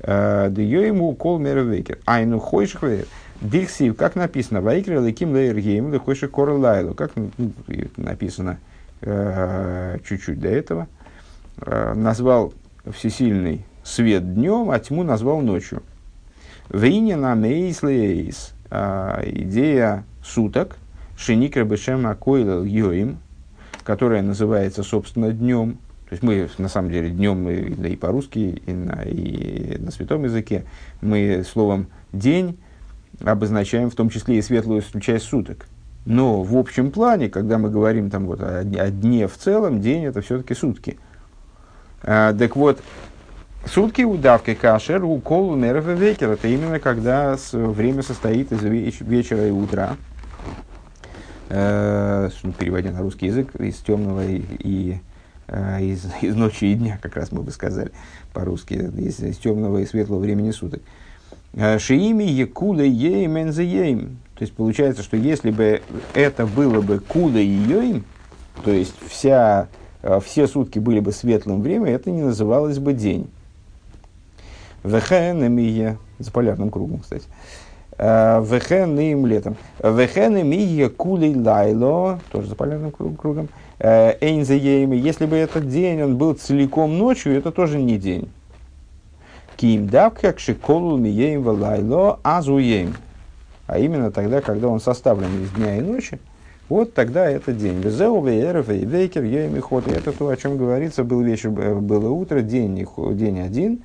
Э, 0.02 0.48
да 0.50 0.62
Йоим 0.62 1.14
кол 1.14 1.38
мервекер. 1.38 1.98
Айну 2.06 2.38
хойших 2.40 2.82
вейер. 2.82 3.06
Диксив, 3.40 3.96
как 3.96 4.14
написано, 4.14 4.60
Вайкер 4.60 5.00
Леким 5.00 5.32
Лейргейм 5.32 5.92
Лехойши 5.92 6.28
Корылайлу, 6.28 6.94
как 6.94 7.12
ну, 7.16 7.30
написано 7.96 8.58
э, 9.00 9.98
чуть-чуть 10.06 10.38
до 10.38 10.48
этого, 10.48 10.86
э, 11.60 11.94
назвал 11.94 12.54
всесильный 12.92 13.64
свет 13.82 14.34
днем, 14.34 14.70
а 14.70 14.78
тьму 14.78 15.02
назвал 15.02 15.40
ночью. 15.40 15.82
Вейня 16.68 17.16
на 17.16 17.34
мейслейс, 17.34 18.54
идея 18.70 20.04
суток, 20.24 20.76
Шиникра 21.16 21.64
Бешем 21.64 22.06
Акойл 22.06 22.62
Йоим, 22.62 23.18
которая 23.82 24.22
называется, 24.22 24.82
собственно, 24.84 25.32
днем. 25.32 25.78
То 26.12 26.14
есть 26.14 26.22
мы, 26.24 26.46
на 26.58 26.68
самом 26.68 26.90
деле, 26.90 27.08
днем, 27.08 27.48
и, 27.48 27.92
и 27.92 27.96
по-русски, 27.96 28.62
и 28.66 28.72
на, 28.74 29.00
и 29.00 29.78
на 29.78 29.90
святом 29.90 30.24
языке, 30.24 30.66
мы 31.00 31.42
словом 31.42 31.86
«день» 32.12 32.58
обозначаем 33.24 33.88
в 33.88 33.94
том 33.94 34.10
числе 34.10 34.36
и 34.36 34.42
светлую 34.42 34.82
часть 35.00 35.24
суток. 35.24 35.66
Но 36.04 36.42
в 36.42 36.54
общем 36.54 36.90
плане, 36.90 37.30
когда 37.30 37.56
мы 37.56 37.70
говорим 37.70 38.10
там, 38.10 38.26
вот, 38.26 38.42
о, 38.42 38.58
о 38.58 38.90
дне 38.90 39.26
в 39.26 39.38
целом, 39.38 39.80
день 39.80 40.04
это 40.04 40.20
все-таки 40.20 40.52
сутки. 40.52 40.98
А, 42.02 42.34
так 42.34 42.56
вот, 42.56 42.82
сутки 43.64 44.02
удавки 44.02 44.52
кашер 44.52 45.02
у 45.06 45.18
колу 45.18 45.56
нерв 45.56 45.88
и 45.88 45.94
векер. 45.94 46.32
Это 46.32 46.46
именно 46.46 46.78
когда 46.78 47.38
с, 47.38 47.54
время 47.54 48.02
состоит 48.02 48.52
из 48.52 48.62
веч, 48.62 49.00
вечера 49.00 49.48
и 49.48 49.50
утра. 49.50 49.96
Э, 51.48 52.28
переводя 52.58 52.90
на 52.90 53.00
русский 53.00 53.28
язык, 53.28 53.54
из 53.54 53.76
темного 53.76 54.26
и, 54.26 54.42
и 54.58 55.00
из, 55.48 56.06
из 56.22 56.34
ночи 56.34 56.66
и 56.66 56.74
дня, 56.74 56.98
как 57.02 57.16
раз 57.16 57.32
мы 57.32 57.42
бы 57.42 57.50
сказали 57.50 57.92
по-русски, 58.32 58.74
из, 58.74 59.20
из 59.20 59.38
темного 59.38 59.78
и 59.78 59.86
светлого 59.86 60.20
времени 60.20 60.50
суток. 60.50 60.80
Э, 60.80 61.12
Э, 61.54 61.78
Шиими 61.78 62.24
Якуда 62.24 62.82
Ейм 62.82 63.36
Ейм. 63.36 64.18
То 64.36 64.42
есть 64.42 64.54
получается, 64.54 65.02
что 65.02 65.16
если 65.16 65.50
бы 65.50 65.82
это 66.14 66.46
было 66.46 66.80
бы 66.80 66.98
Куда 66.98 67.38
и 67.38 67.46
Йоим, 67.46 68.04
то 68.64 68.72
есть 68.72 68.94
вся, 69.08 69.68
э, 70.02 70.18
все 70.24 70.46
сутки 70.46 70.78
были 70.78 71.00
бы 71.00 71.12
светлым 71.12 71.62
время, 71.62 71.90
это 71.90 72.10
не 72.10 72.22
называлось 72.22 72.78
бы 72.78 72.94
день. 72.94 73.28
Вехенемия, 74.82 75.98
за 76.18 76.32
полярным 76.32 76.70
кругом, 76.70 77.00
кстати. 77.00 77.24
Вехен 77.98 78.98
им 78.98 79.26
летом. 79.26 79.56
Вехен 79.82 80.36
им 80.36 80.52
и 80.52 80.88
кулей 80.88 81.36
лайло, 81.36 82.20
тоже 82.30 82.48
за 82.48 82.56
полярным 82.56 82.90
кругом. 82.90 83.48
Эйнзееми, 83.78 84.96
если 84.96 85.26
бы 85.26 85.36
этот 85.36 85.68
день 85.68 86.02
он 86.02 86.16
был 86.16 86.34
целиком 86.34 86.96
ночью, 86.96 87.36
это 87.36 87.52
тоже 87.52 87.78
не 87.78 87.98
день. 87.98 88.28
Ким 89.56 89.88
дав 89.88 90.14
как 90.14 90.40
шиколу 90.40 90.96
миеем 90.96 91.42
валайло 91.42 92.18
азуем. 92.22 92.94
А 93.66 93.78
именно 93.78 94.10
тогда, 94.10 94.40
когда 94.40 94.68
он 94.68 94.80
составлен 94.80 95.44
из 95.44 95.50
дня 95.50 95.76
и 95.76 95.80
ночи, 95.80 96.18
вот 96.68 96.94
тогда 96.94 97.28
это 97.28 97.52
день. 97.52 97.80
Везеу 97.80 98.24
вееров 98.24 98.70
и 98.70 98.84
вейкер 98.84 99.22
еми 99.24 99.60
ход. 99.60 99.86
Это 99.86 100.12
то, 100.12 100.28
о 100.28 100.36
чем 100.36 100.56
говорится, 100.56 101.04
был 101.04 101.20
вечер, 101.20 101.50
было 101.50 102.10
утро, 102.10 102.40
день, 102.40 102.86
день 103.12 103.40
один. 103.40 103.84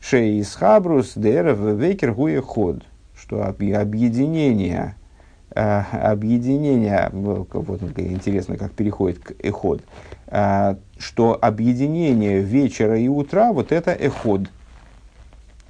Шей 0.00 0.38
из 0.40 0.54
хабрус 0.54 1.12
дерев 1.14 1.58
вейкер 1.58 2.12
гуе 2.12 2.40
ход. 2.40 2.82
Что 3.24 3.42
объединение 3.46 4.96
Э, 5.56 5.82
объединение, 5.92 7.10
вот 7.12 7.80
интересно, 7.96 8.56
как 8.56 8.72
переходит 8.72 9.20
к 9.20 9.34
эход, 9.38 9.82
э, 10.26 10.74
что 10.98 11.38
объединение 11.40 12.40
вечера 12.40 12.98
и 12.98 13.06
утра, 13.06 13.52
вот 13.52 13.70
это 13.70 13.92
эход, 13.92 14.50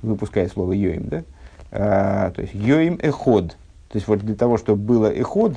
выпуская 0.00 0.48
слово 0.48 0.72
йоим, 0.72 1.08
да? 1.08 1.22
Э, 1.70 2.32
то 2.34 2.40
есть 2.40 2.54
йоим 2.54 2.98
эход. 3.02 3.48
То 3.90 3.96
есть 3.96 4.08
вот 4.08 4.20
для 4.20 4.34
того, 4.34 4.56
чтобы 4.56 4.82
было 4.82 5.12
эход, 5.12 5.54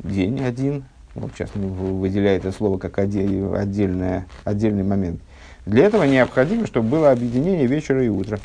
день 0.00 0.42
один, 0.42 0.84
вот 1.14 1.30
сейчас 1.36 1.50
выделяет 1.54 2.44
это 2.44 2.56
слово 2.56 2.78
как 2.78 2.98
отдельное, 2.98 4.26
отдельный 4.42 4.82
момент. 4.82 5.20
Для 5.64 5.84
этого 5.84 6.02
необходимо, 6.02 6.66
чтобы 6.66 6.88
было 6.88 7.12
объединение 7.12 7.66
вечера 7.66 8.04
и 8.04 8.08
утра. 8.08 8.40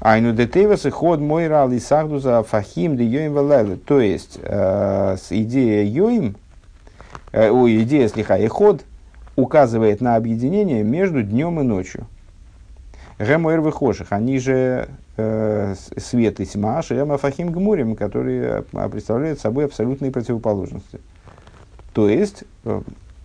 Айну 0.00 0.32
детейвас 0.32 0.86
и 0.86 0.90
ход 0.90 1.20
мой 1.20 1.48
рал 1.48 1.72
и 1.72 1.80
сахдуза 1.80 2.42
фахим 2.44 2.96
де 2.96 3.04
йоим 3.04 3.32
валайлы. 3.32 3.76
То 3.76 4.00
есть, 4.00 4.38
э, 4.40 5.16
идея 5.30 5.84
йоим, 5.84 6.36
э, 7.32 7.50
о, 7.50 7.68
идея 7.68 8.08
слиха 8.08 8.36
и 8.36 8.46
ход 8.46 8.84
указывает 9.34 10.00
на 10.00 10.16
объединение 10.16 10.84
между 10.84 11.22
днем 11.22 11.60
и 11.60 11.64
ночью. 11.64 12.06
Гемуэр 13.18 13.60
выхоших, 13.60 14.12
они 14.12 14.38
же 14.38 14.88
э, 15.16 15.74
свет 15.96 16.38
и 16.38 16.46
тьма, 16.46 16.80
шерема 16.82 17.18
фахим 17.18 17.50
гмурим, 17.50 17.96
которые 17.96 18.64
э, 18.72 18.88
представляют 18.88 19.40
собой 19.40 19.64
абсолютные 19.64 20.12
противоположности. 20.12 21.00
То 21.92 22.08
есть, 22.08 22.44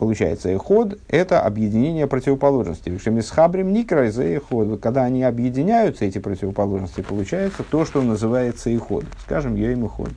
Получается, 0.03 0.49
эход– 0.49 0.99
это 1.07 1.39
объединение 1.39 2.07
противоположностей. 2.07 2.99
Шемисхабрим 2.99 3.71
никра 3.71 4.11
за 4.11 4.25
эход. 4.35 4.81
Когда 4.81 5.05
они 5.05 5.23
объединяются, 5.23 6.03
эти 6.03 6.17
противоположности, 6.17 6.99
получается 6.99 7.63
то, 7.63 7.85
что 7.85 8.01
называется 8.01 8.69
эход. 8.69 9.05
Скажем, 9.23 9.55
я 9.55 9.71
им 9.71 9.85
эход. 9.85 10.09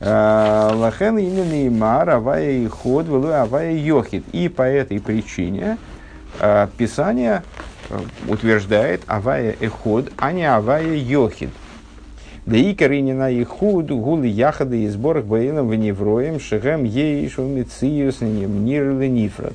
Лахен 0.00 1.18
именно 1.18 1.66
имар, 1.66 2.08
авая 2.10 2.52
иход, 2.64 3.08
авая 3.08 3.72
йохид. 3.72 4.24
И 4.30 4.48
по 4.48 4.62
этой 4.62 5.00
причине 5.00 5.76
а, 6.38 6.68
Писание 6.78 7.42
а, 7.90 8.00
утверждает 8.28 9.02
авая 9.08 9.56
эход, 9.58 10.12
а 10.18 10.30
не 10.30 10.44
авая 10.44 10.94
йохид. 10.94 11.50
Да 12.44 12.56
и 12.56 12.74
каринина 12.74 13.30
и 13.30 13.44
худ 13.44 13.90
гулы 13.90 14.26
яхады 14.26 14.82
и 14.82 14.88
сборах 14.88 15.26
баилам 15.26 15.68
в 15.68 15.74
невроем 15.76 16.40
шехем 16.40 16.82
ейшу 16.82 17.42
мициюс 17.42 18.20
нирли 18.20 19.06
нифрат. 19.06 19.54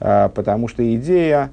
А, 0.00 0.28
потому 0.28 0.68
что 0.68 0.82
идея 0.96 1.50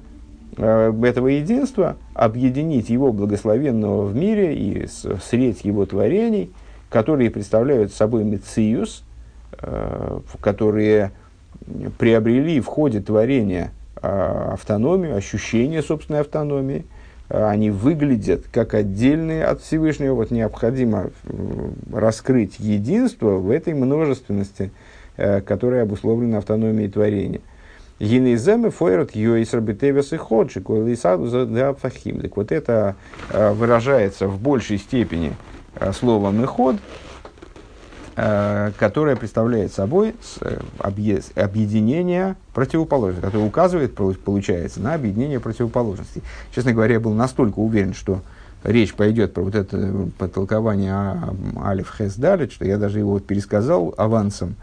а, 0.58 0.92
этого 1.04 1.28
единства 1.28 1.96
объединить 2.12 2.90
его 2.90 3.12
благословенного 3.12 4.04
в 4.04 4.14
мире 4.14 4.54
и 4.54 4.86
средь 5.26 5.64
его 5.64 5.86
творений, 5.86 6.50
которые 6.90 7.30
представляют 7.30 7.94
собой 7.94 8.24
мициюс, 8.24 9.04
а, 9.54 10.20
которые 10.42 11.12
приобрели 11.96 12.60
в 12.60 12.66
ходе 12.66 13.00
творения 13.00 13.72
автономию, 14.02 15.16
ощущение 15.16 15.82
собственной 15.82 16.20
автономии– 16.20 16.84
они 17.32 17.70
выглядят 17.70 18.44
как 18.52 18.74
отдельные 18.74 19.44
от 19.44 19.62
Всевышнего. 19.62 20.14
Вот 20.14 20.30
необходимо 20.30 21.10
э, 21.24 21.70
раскрыть 21.90 22.58
единство 22.58 23.38
в 23.38 23.50
этой 23.50 23.72
множественности, 23.72 24.70
э, 25.16 25.40
которая 25.40 25.82
обусловлена 25.82 26.38
автономией 26.38 26.90
творения. 26.90 27.40
Гинеземы 27.98 28.70
фойрат 28.70 29.14
йойсер 29.14 29.60
бетевес 29.60 30.12
и 30.12 30.16
ходжи, 30.18 30.60
койлисаду 30.60 31.26
за 31.26 31.74
фахим. 31.74 32.20
Так 32.20 32.36
вот 32.36 32.50
это 32.50 32.96
выражается 33.30 34.26
в 34.26 34.40
большей 34.40 34.78
степени 34.78 35.32
словом 35.92 36.42
«иход», 36.42 36.76
Э, 36.76 37.11
которая 38.14 39.16
представляет 39.16 39.72
собой 39.72 40.14
э, 40.40 40.58
объединение 40.78 42.36
противоположностей, 42.52 43.24
которое 43.24 43.46
указывает, 43.46 43.94
получается, 43.94 44.80
на 44.80 44.94
объединение 44.94 45.40
противоположностей. 45.40 46.22
Честно 46.54 46.74
говоря, 46.74 46.94
я 46.94 47.00
был 47.00 47.14
настолько 47.14 47.58
уверен, 47.58 47.94
что 47.94 48.20
речь 48.64 48.94
пойдет 48.94 49.32
про 49.32 49.42
вот 49.42 49.54
это 49.54 50.08
потолкование 50.18 51.20
Алиф 51.62 51.94
Хес 51.96 52.16
Далит, 52.16 52.52
что 52.52 52.66
я 52.66 52.76
даже 52.76 52.98
его 52.98 53.18
пересказал 53.18 53.94
авансом, 53.96 54.56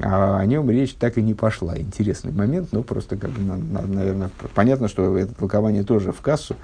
а 0.00 0.38
о 0.38 0.46
нем 0.46 0.70
речь 0.70 0.94
так 0.94 1.18
и 1.18 1.22
не 1.22 1.34
пошла. 1.34 1.76
Интересный 1.76 2.32
момент, 2.32 2.68
но 2.72 2.82
просто, 2.82 3.16
как 3.16 3.30
бы, 3.30 3.40
наверное, 3.42 4.30
понятно, 4.54 4.88
что 4.88 5.18
это 5.18 5.34
толкование 5.34 5.82
тоже 5.82 6.12
в 6.12 6.20
кассу, 6.20 6.54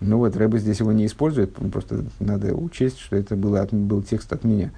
но 0.00 0.16
вот 0.16 0.36
Рэба 0.36 0.58
здесь 0.58 0.80
его 0.80 0.92
не 0.92 1.06
использует, 1.06 1.54
просто 1.70 2.04
надо 2.18 2.54
учесть, 2.54 2.98
что 2.98 3.16
это 3.16 3.36
было 3.36 3.60
от, 3.60 3.74
был 3.74 4.02
текст 4.02 4.32
от 4.32 4.44
меня. 4.44 4.70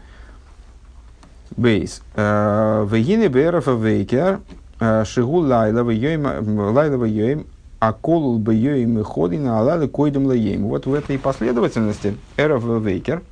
Бейс. 1.57 2.03
Э, 2.15 2.87
Вегины 2.88 3.29
Берафа 3.29 3.73
Вейкер, 3.73 4.41
э, 4.81 5.05
Шигу 5.05 5.38
Лайла 5.38 5.91
Йоим, 5.91 7.47
а 7.79 7.93
колул 7.93 8.38
бы 8.38 8.55
Йоим 8.55 8.99
и 8.99 9.03
Ходина 9.03 9.61
Алада 9.61 9.88
Койдем 9.88 10.27
Лаем. 10.27 10.65
Вот 10.65 10.87
в 10.87 10.95
этой 10.95 11.19
последовательности 11.19 12.17
Эров 12.37 12.65
Вейкер, 12.65 13.23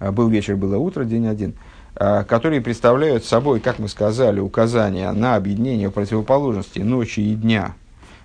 э, 0.00 0.10
был 0.10 0.28
вечер, 0.28 0.56
было 0.56 0.76
утро, 0.78 1.04
день 1.04 1.26
один, 1.26 1.54
которые 1.94 2.60
представляют 2.60 3.24
собой, 3.24 3.60
как 3.60 3.78
мы 3.78 3.88
сказали, 3.88 4.38
указания 4.38 5.10
на 5.12 5.34
объединение 5.34 5.90
противоположностей 5.90 6.82
ночи 6.82 7.20
и 7.20 7.34
дня, 7.34 7.74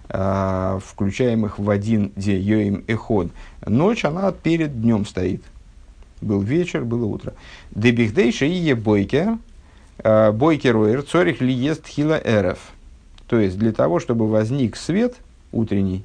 включаемых 0.10 1.58
в 1.58 1.70
один 1.70 2.12
день, 2.18 2.42
Йоим 2.42 2.76
и 2.86 2.94
Ход. 2.96 3.30
Ночь, 3.66 4.04
она 4.04 4.34
перед 4.34 4.82
днем 4.82 5.06
стоит. 5.06 5.42
Был 6.22 6.42
вечер, 6.42 6.86
было 6.86 7.06
утро. 7.06 7.34
Дебихдейша 7.72 8.46
и 8.46 8.52
е 8.52 8.76
бойкер, 8.76 9.38
э, 9.98 10.32
бойкеруэр, 10.32 11.02
цорих 11.02 11.42
ли 11.42 11.54
ест 11.54 11.88
хила 11.88 12.20
эров. 12.24 12.60
То 13.28 13.40
есть, 13.40 13.58
для 13.58 13.72
того, 13.72 14.00
чтобы 14.00 14.28
возник 14.28 14.76
свет 14.76 15.16
утренний, 15.52 16.04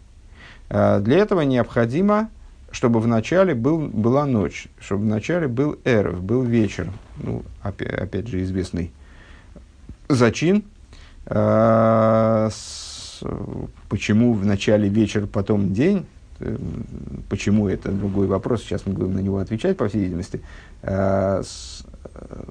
э, 0.71 1.01
для 1.01 1.19
этого 1.19 1.43
необходимо, 1.43 2.31
чтобы 2.71 3.01
вначале 3.01 3.55
был, 3.55 3.79
была 3.79 4.27
ночь, 4.27 4.69
чтобы 4.81 5.03
вначале 5.03 5.49
был 5.49 5.79
эров, 5.85 6.23
был 6.23 6.43
вечер. 6.43 6.89
Ну, 7.19 7.43
опять, 7.63 7.93
опять 7.93 8.29
же, 8.29 8.43
известный 8.43 8.93
зачин. 10.09 10.65
Э, 11.27 12.49
почему 13.89 14.35
в 14.35 14.47
начале 14.47 14.89
вечер, 14.89 15.27
потом 15.27 15.73
день? 15.73 16.07
Почему 17.29 17.69
это 17.69 17.91
другой 17.91 18.27
вопрос, 18.27 18.63
сейчас 18.63 18.87
мы 18.87 18.93
будем 18.93 19.15
на 19.15 19.21
него 19.21 19.39
отвечать, 19.39 19.77
по 19.77 19.89
всей 19.89 20.05
видимости. 20.05 20.41
Э, 20.83 21.43
э, 21.43 22.45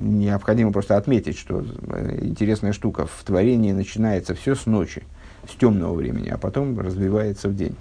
необходимо 0.00 0.72
просто 0.72 0.96
отметить, 0.96 1.38
что 1.38 1.64
э, 1.88 2.18
интересная 2.22 2.72
штука, 2.72 3.06
в 3.06 3.24
творении 3.24 3.72
начинается 3.72 4.34
все 4.34 4.54
с 4.54 4.66
ночи, 4.66 5.02
с 5.48 5.54
темного 5.54 5.94
времени, 5.94 6.28
а 6.30 6.38
потом 6.38 6.78
развивается 6.78 7.48
в 7.48 7.56
день. 7.56 7.76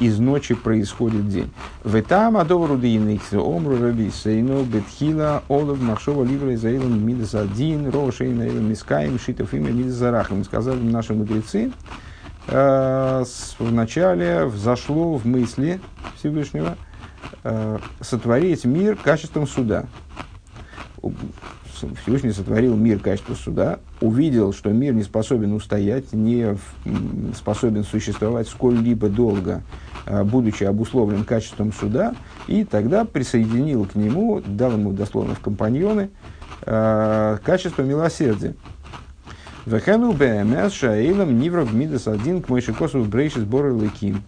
Из 0.00 0.18
ночи 0.18 0.54
происходит 0.54 1.30
день. 1.30 1.50
В 1.82 1.94
этом 1.94 2.36
адовру 2.36 2.76
дейнихсе 2.76 3.38
омру 3.38 3.80
раби 3.80 4.10
сейну 4.10 4.64
бетхила 4.64 5.42
олов 5.48 5.80
махшова 5.80 6.24
ливра 6.24 6.54
изаилом 6.54 7.06
мидас 7.06 7.34
один 7.34 7.88
рошейна 7.88 8.42
илом 8.42 8.68
мискаем 8.68 9.18
шитов 9.18 9.54
имя 9.54 9.70
мидас 9.70 9.94
зарахом. 9.94 10.44
Сказали 10.44 10.82
наши 10.82 11.14
мудрецы, 11.14 11.68
э, 11.68 11.70
вначале 13.58 14.44
взошло 14.46 15.16
в 15.16 15.24
мысли 15.24 15.80
Всевышнего 16.16 16.76
э, 17.44 17.78
сотворить 18.00 18.64
мир 18.64 18.96
качеством 18.96 19.46
суда. 19.46 19.86
Всевышний 22.02 22.32
сотворил 22.32 22.76
мир 22.76 22.98
качеством 22.98 23.36
суда, 23.36 23.78
увидел, 24.00 24.52
что 24.52 24.70
мир 24.70 24.92
не 24.92 25.02
способен 25.02 25.52
устоять, 25.54 26.12
не 26.12 26.58
способен 27.34 27.84
существовать 27.84 28.48
сколь-либо 28.48 29.08
долго, 29.08 29.62
э, 30.06 30.22
будучи 30.24 30.64
обусловлен 30.64 31.24
качеством 31.24 31.72
суда, 31.72 32.14
и 32.46 32.64
тогда 32.64 33.04
присоединил 33.04 33.86
к 33.86 33.94
нему, 33.94 34.42
дал 34.44 34.72
ему 34.72 34.92
дословно 34.92 35.34
в 35.34 35.40
компаньоны, 35.40 36.10
э, 36.62 37.38
качество 37.42 37.82
милосердия. 37.82 38.54
Вехену 39.70 40.12
БМС 40.12 40.72
Шаилом 40.72 41.38
Нивров 41.38 41.72
Мидас 41.72 42.08
один 42.08 42.42
к 42.42 42.48
Мойшикосу 42.48 43.04
Брейши 43.04 43.40
сборы 43.40 43.72
Леким. 43.72 44.24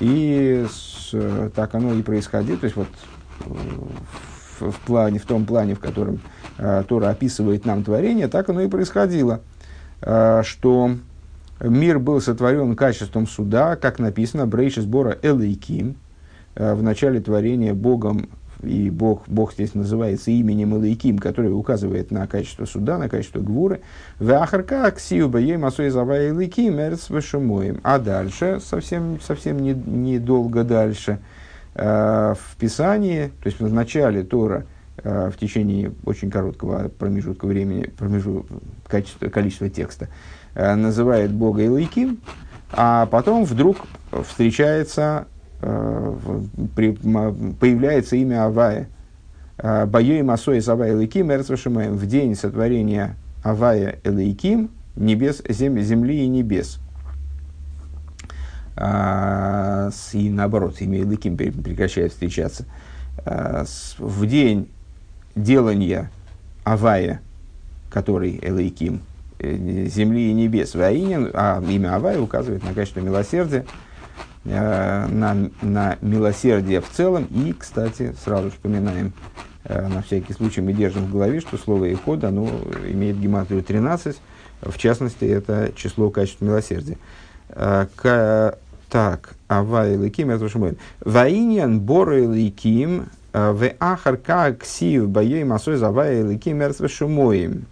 И 0.00 0.66
с, 0.68 1.14
так 1.54 1.76
оно 1.76 1.94
и 1.94 2.02
происходило. 2.02 2.58
То 2.58 2.64
есть 2.64 2.74
вот 2.74 2.88
в, 4.58 4.72
в, 4.72 4.80
плане, 4.80 5.20
в 5.20 5.26
том 5.26 5.46
плане, 5.46 5.76
в 5.76 5.78
котором 5.78 6.18
э, 6.58 6.82
Тора 6.88 7.10
описывает 7.10 7.64
нам 7.64 7.84
творение, 7.84 8.26
так 8.26 8.48
оно 8.48 8.62
и 8.62 8.68
происходило. 8.68 9.42
Э, 10.00 10.42
что 10.44 10.96
мир 11.60 12.00
был 12.00 12.20
сотворен 12.20 12.74
качеством 12.74 13.28
суда, 13.28 13.76
как 13.76 14.00
написано, 14.00 14.48
Брейши 14.48 14.82
сбора 14.82 15.16
Элейким, 15.22 15.94
э, 16.56 16.74
в 16.74 16.82
начале 16.82 17.20
творения 17.20 17.74
Богом, 17.74 18.28
и 18.66 18.90
Бог, 18.90 19.22
Бог 19.26 19.52
здесь 19.52 19.74
называется 19.74 20.30
именем 20.30 20.76
Элейким, 20.76 21.18
который 21.18 21.52
указывает 21.52 22.10
на 22.10 22.26
качество 22.26 22.64
суда, 22.64 22.98
на 22.98 23.08
качество 23.08 23.40
гвуры. 23.40 23.80
Вахарка 24.18 24.90
ксию 24.90 25.28
баей 25.28 25.56
масой 25.56 25.90
завай 25.90 26.30
Элейким 26.30 26.78
эрц 26.78 27.08
А 27.82 27.98
дальше, 27.98 28.60
совсем, 28.64 29.20
совсем 29.20 29.62
недолго 29.62 30.62
не, 30.62 30.68
дальше, 30.68 31.18
э, 31.74 32.34
в 32.38 32.56
Писании, 32.56 33.32
то 33.42 33.46
есть 33.46 33.60
в 33.60 33.72
начале 33.72 34.22
Тора, 34.22 34.66
э, 35.02 35.30
в 35.30 35.38
течение 35.38 35.92
очень 36.04 36.30
короткого 36.30 36.88
промежутка 36.88 37.46
времени, 37.46 37.90
промежу, 37.98 38.46
качество, 38.86 39.28
количество 39.28 39.68
текста, 39.68 40.08
Э, 40.54 40.74
называет 40.76 41.32
Бога 41.32 41.64
Илайким, 41.64 42.18
а 42.70 43.06
потом 43.06 43.44
вдруг 43.44 43.78
встречается, 44.24 45.26
при, 46.74 46.92
появляется 46.92 48.16
имя 48.16 48.46
Авая. 48.46 48.88
Э, 49.58 49.86
Боей 49.86 50.22
Масой 50.22 50.58
из 50.58 50.68
Авая 50.68 50.92
Илайким 50.92 51.30
Эрцвашимаем 51.30 51.96
в 51.96 52.06
день 52.06 52.34
сотворения 52.34 53.16
Авая 53.42 53.98
Илайким 54.04 54.70
небес, 54.96 55.42
зем, 55.48 55.78
земли 55.80 56.24
и 56.24 56.28
небес. 56.28 56.78
А, 58.76 59.90
и 60.12 60.30
наоборот, 60.30 60.80
имя 60.80 61.00
Илайким 61.00 61.36
прекращает 61.36 62.12
встречаться. 62.12 62.66
А, 63.24 63.64
с, 63.64 63.96
в 63.98 64.26
день 64.26 64.68
делания 65.36 66.10
Авая, 66.64 67.20
который 67.90 68.40
Элейким, 68.42 69.02
Э, 69.38 69.86
земли 69.86 70.30
и 70.30 70.32
небес. 70.32 70.74
Ваинин, 70.74 71.30
а 71.34 71.62
имя 71.68 71.96
Авай 71.96 72.20
указывает 72.20 72.62
на 72.62 72.72
качество 72.72 73.00
милосердия, 73.00 73.64
э, 74.44 75.06
на, 75.06 75.50
на 75.62 75.98
милосердие 76.00 76.80
в 76.80 76.88
целом. 76.90 77.24
И, 77.24 77.52
кстати, 77.52 78.14
сразу 78.24 78.50
вспоминаем, 78.50 79.12
э, 79.64 79.88
на 79.88 80.02
всякий 80.02 80.32
случай 80.32 80.60
мы 80.60 80.72
держим 80.72 81.06
в 81.06 81.12
голове, 81.12 81.40
что 81.40 81.56
слово 81.56 81.92
«эход» 81.92 82.24
оно 82.24 82.48
имеет 82.88 83.18
гематрию 83.20 83.62
13, 83.62 84.16
в 84.62 84.78
частности, 84.78 85.24
это 85.24 85.72
число 85.76 86.10
качества 86.10 86.46
милосердия. 86.46 86.96
К, 87.48 88.58
так, 88.88 89.34
Авай 89.48 89.96
Ликим, 89.96 90.30
это 90.30 90.48
Шумоин. 90.48 90.78
Ваиньян 91.00 91.80
Боры 91.80 92.24
Ликим, 92.24 93.10
в 93.34 93.72
Ахарка 93.78 94.54
Ксив 94.54 95.08
Баей 95.08 95.44
Масой 95.44 95.76
Завай 95.76 96.22
Ликим 96.22 96.62
Эрцва 96.62 96.88
Шумоим. 96.88 97.66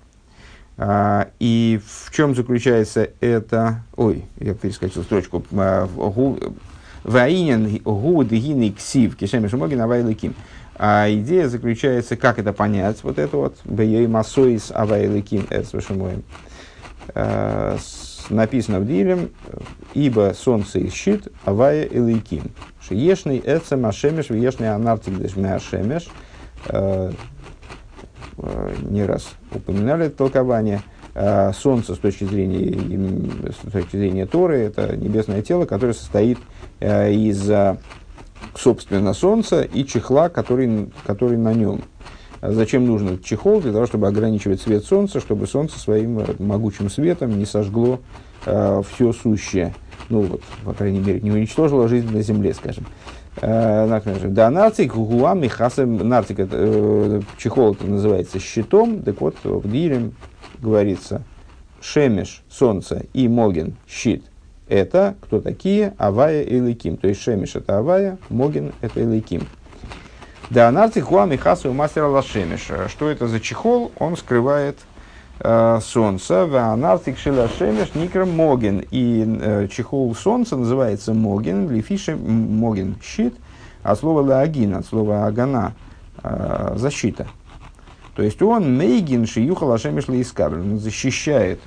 А, 0.84 1.28
и 1.38 1.80
в 1.86 2.12
чем 2.12 2.34
заключается 2.34 3.08
это... 3.20 3.84
Ой, 3.94 4.24
я 4.40 4.52
перескочил 4.54 5.04
строчку. 5.04 5.44
А, 5.52 5.88
Ваинен 7.04 7.78
гуд 7.84 8.26
гины 8.32 8.72
ксив 8.72 9.16
кишеми 9.16 9.46
шумоги 9.46 9.76
навайлыким. 9.76 10.34
А 10.74 11.06
идея 11.08 11.46
заключается, 11.46 12.16
как 12.16 12.40
это 12.40 12.52
понять, 12.52 13.04
вот 13.04 13.20
это 13.20 13.36
вот, 13.36 13.58
бейей 13.64 14.08
масоис 14.08 14.72
авайлыким 14.74 15.46
эцвешумоем. 15.50 16.24
А, 17.14 17.78
написано 18.28 18.80
в 18.80 18.86
Дилем, 18.86 19.30
ибо 19.94 20.34
солнце 20.36 20.80
и 20.80 20.90
щит, 20.90 21.28
авая 21.44 21.84
и 21.84 22.00
лейким. 22.00 22.50
Шиешный 22.80 23.40
эцем 23.44 23.86
ашемеш, 23.86 24.30
вешный 24.30 24.74
анартик 24.74 25.16
дешме 25.16 25.54
ашемеш. 25.54 26.08
Э, 28.38 28.74
не 28.82 29.04
раз 29.04 29.30
упоминали 29.54 30.06
это 30.06 30.16
толкование. 30.16 30.82
А 31.14 31.52
солнце 31.52 31.94
с 31.94 31.98
точки 31.98 32.24
зрения, 32.24 33.50
с 33.50 33.70
точки 33.70 33.96
зрения 33.96 34.26
Торы, 34.26 34.60
это 34.60 34.96
небесное 34.96 35.42
тело, 35.42 35.66
которое 35.66 35.92
состоит 35.92 36.38
э, 36.80 37.12
из, 37.12 37.50
собственно, 38.54 39.12
Солнца 39.12 39.62
и 39.62 39.84
чехла, 39.84 40.30
который, 40.30 40.90
который 41.04 41.36
на 41.36 41.52
нем. 41.52 41.82
А 42.42 42.50
зачем 42.50 42.84
нужен 42.86 43.20
чехол? 43.22 43.60
Для 43.60 43.72
того, 43.72 43.86
чтобы 43.86 44.08
ограничивать 44.08 44.60
свет 44.60 44.84
Солнца, 44.84 45.20
чтобы 45.20 45.46
Солнце 45.46 45.78
своим 45.78 46.18
э, 46.18 46.24
могучим 46.40 46.90
светом 46.90 47.38
не 47.38 47.46
сожгло 47.46 48.00
э, 48.46 48.82
все 48.90 49.12
сущее. 49.12 49.72
Ну 50.08 50.22
вот, 50.22 50.42
по 50.64 50.74
крайней 50.74 50.98
мере, 50.98 51.20
не 51.20 51.30
уничтожило 51.30 51.86
жизнь 51.86 52.12
на 52.12 52.20
Земле, 52.20 52.52
скажем. 52.52 52.84
Э, 52.84 53.21
да, 53.40 54.50
нарцик, 54.50 54.94
гуам 54.94 55.42
и 55.44 55.48
хасем, 55.48 55.96
нарцик, 55.96 56.36
э, 56.38 57.20
чехол 57.38 57.72
это 57.72 57.86
называется 57.86 58.38
щитом, 58.38 59.02
так 59.02 59.20
вот 59.20 59.36
в 59.42 59.70
Дилем 59.70 60.14
говорится 60.60 61.22
шемеш, 61.80 62.42
солнце, 62.48 63.06
и 63.12 63.28
моген, 63.28 63.74
щит. 63.88 64.24
Это 64.68 65.16
кто 65.20 65.40
такие? 65.40 65.94
Авая 65.98 66.42
и 66.42 66.60
Лейким. 66.60 66.96
То 66.96 67.08
есть 67.08 67.20
шемеш 67.20 67.56
это 67.56 67.78
Авая, 67.78 68.18
моген 68.28 68.72
это 68.80 69.00
Лейким. 69.00 69.46
Да, 70.50 70.70
нарцик, 70.70 71.06
гуам 71.06 71.32
и 71.32 71.36
хасу 71.36 71.72
мастера 71.72 72.06
лашемеш. 72.06 72.70
Что 72.88 73.10
это 73.10 73.26
за 73.26 73.40
чехол? 73.40 73.90
Он 73.98 74.16
скрывает 74.16 74.76
Э, 74.76 74.91
солнца, 75.38 76.46
в 76.46 76.56
анартик 76.56 77.18
шемеш 77.18 77.94
никр 77.94 78.24
моген. 78.24 78.84
И 78.90 79.24
э, 79.26 79.68
чехол 79.68 80.14
солнца 80.14 80.56
называется 80.56 81.14
моген, 81.14 81.68
лифише 81.70 82.14
моген, 82.16 82.96
щит, 83.02 83.34
а 83.82 83.96
слово 83.96 84.20
лагин, 84.22 84.74
от 84.74 84.86
слова 84.86 85.26
агана, 85.26 85.74
э, 86.22 86.74
защита. 86.76 87.26
То 88.14 88.22
есть 88.22 88.40
он 88.42 88.76
мейгин 88.76 89.26
шиюха 89.26 89.64
лашемеш 89.64 90.08
лаискабель, 90.08 90.60
он 90.60 90.78
защищает 90.78 91.60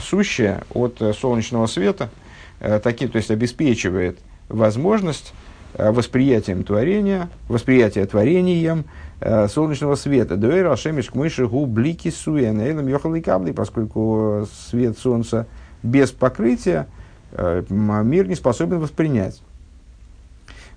сущее 0.00 0.62
от 0.74 1.00
солнечного 1.18 1.66
света, 1.66 2.10
таки, 2.58 3.06
то 3.08 3.16
есть 3.16 3.30
обеспечивает 3.30 4.18
возможность 4.48 5.32
восприятием 5.76 6.64
творения, 6.64 7.28
восприятия 7.48 8.04
творением, 8.06 8.84
Э, 9.24 9.46
солнечного 9.46 9.94
света. 9.94 10.36
Дуэр 10.36 10.66
Ашемиш 10.66 11.10
к 11.10 11.14
мыши 11.14 11.46
гу 11.46 11.64
блики 11.66 12.10
суя 12.10 12.50
нейлам 12.50 12.88
йохал 12.88 13.14
поскольку 13.54 14.48
свет 14.68 14.98
солнца 14.98 15.46
без 15.84 16.10
покрытия 16.10 16.88
э, 17.30 17.62
мир 17.68 18.26
не 18.26 18.34
способен 18.34 18.80
воспринять. 18.80 19.40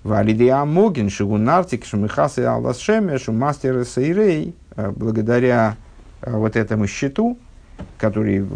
Валидия 0.04 0.64
Могин, 0.64 1.10
Шигунартик, 1.10 1.84
Шумихасы 1.84 2.44
Аллас 2.44 2.78
Шемеш, 2.78 3.26
Мастер 3.26 3.84
Сейрей, 3.84 4.54
э, 4.76 4.92
благодаря 4.94 5.74
вот 6.22 6.54
этому 6.54 6.86
щиту, 6.86 7.36
который 7.98 8.46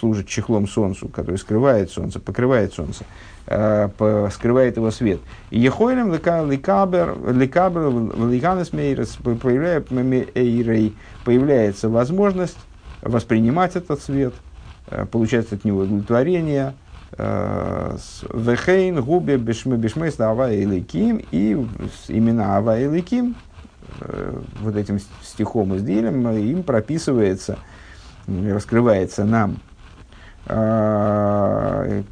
служит 0.00 0.26
чехлом 0.26 0.66
солнцу, 0.66 1.06
который 1.08 1.38
скрывает 1.38 1.92
солнце, 1.92 2.18
покрывает 2.18 2.74
солнце, 2.74 3.04
э, 3.04 3.35
скрывает 3.46 4.76
его 4.76 4.90
свет. 4.90 5.20
И 5.50 5.60
Ехойлем 5.60 6.12
ликабер, 6.12 7.16
ликанес 7.32 8.72
мейрес, 8.72 9.16
появляется 11.24 11.88
возможность 11.88 12.58
воспринимать 13.02 13.76
этот 13.76 14.02
свет, 14.02 14.34
э, 14.88 15.06
получать 15.06 15.52
от 15.52 15.64
него 15.64 15.82
удовлетворение, 15.82 16.74
э, 17.16 17.96
Вехейн, 18.34 19.00
Губе, 19.00 19.36
Бешмейс, 19.36 20.18
Ава 20.18 20.52
и 20.52 20.64
Ликим, 20.64 21.22
и 21.30 21.52
имена 22.08 22.56
Ава 22.56 22.80
и 22.80 22.88
Ликим, 22.88 23.36
вот 24.60 24.74
этим 24.76 24.98
стихом 25.22 25.74
из 25.74 25.82
Дилем, 25.82 26.28
им 26.30 26.64
прописывается– 26.64 27.58
раскрывается 28.26 29.24
нам 29.24 29.52
э, 29.52 29.56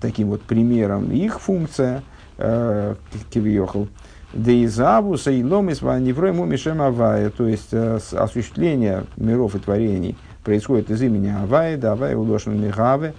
таким 0.01 0.29
вот 0.29 0.42
примером 0.42 1.11
их 1.12 1.40
функция 1.40 2.03
э, 2.38 2.94
кивьехал. 3.31 3.88
Деизавуса 4.33 5.31
и 5.31 5.44
ломис 5.44 5.83
ваневройму 5.83 6.44
мишем 6.44 6.83
авая, 6.83 7.31
то 7.31 7.47
есть 7.47 7.68
э, 7.73 8.01
осуществление 8.12 9.05
миров 9.16 9.55
и 9.55 9.61
творений 9.61 10.16
происходит 10.42 10.90
из 10.90 11.01
имени 11.03 11.29
Авая, 11.29 11.77
да 11.77 11.92
Авая 11.92 12.16
Михаве, 12.16 13.14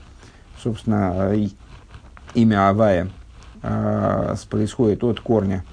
собственно, 0.62 1.34
и, 1.34 1.50
имя 2.34 2.70
Авая 2.70 3.10
э, 3.64 4.36
происходит 4.50 5.04
от 5.06 5.22
корня 5.22 5.64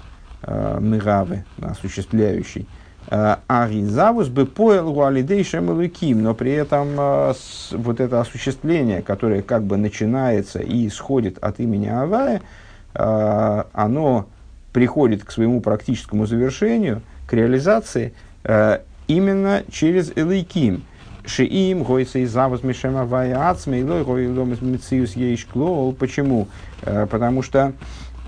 э, 0.43 0.77
Мигавы, 0.79 1.43
осуществляющий, 1.61 2.61
Э, 2.61 2.82
Аризавус 3.07 4.29
бы 4.29 4.45
поел 4.45 4.97
уалидей 4.97 5.43
шемалуким, 5.43 6.23
но 6.23 6.33
при 6.33 6.51
этом 6.51 6.89
э, 6.97 7.33
вот 7.71 7.99
это 7.99 8.21
осуществление, 8.21 9.01
которое 9.01 9.41
как 9.41 9.63
бы 9.63 9.77
начинается 9.77 10.59
и 10.59 10.87
исходит 10.87 11.37
от 11.39 11.59
имени 11.59 11.87
Авая, 11.87 12.41
э, 12.95 13.63
оно 13.73 14.27
приходит 14.71 15.23
к 15.23 15.31
своему 15.31 15.61
практическому 15.61 16.25
завершению, 16.25 17.01
к 17.27 17.33
реализации 17.33 18.13
именно 19.07 19.63
через 19.71 20.11
Элейким. 20.15 20.83
Шиим, 21.25 21.83
гойса 21.83 22.19
и 22.19 22.25
завус 22.25 22.63
мишем 22.63 22.97
Авая 22.97 23.49
ацме, 23.49 23.79
илой 23.79 24.03
гой 24.03 24.27
ломис 24.27 24.61
мициус 24.61 25.15
ейш 25.15 25.47
Почему? 25.97 26.49
Потому 26.81 27.41
что 27.43 27.59
э, 27.59 27.71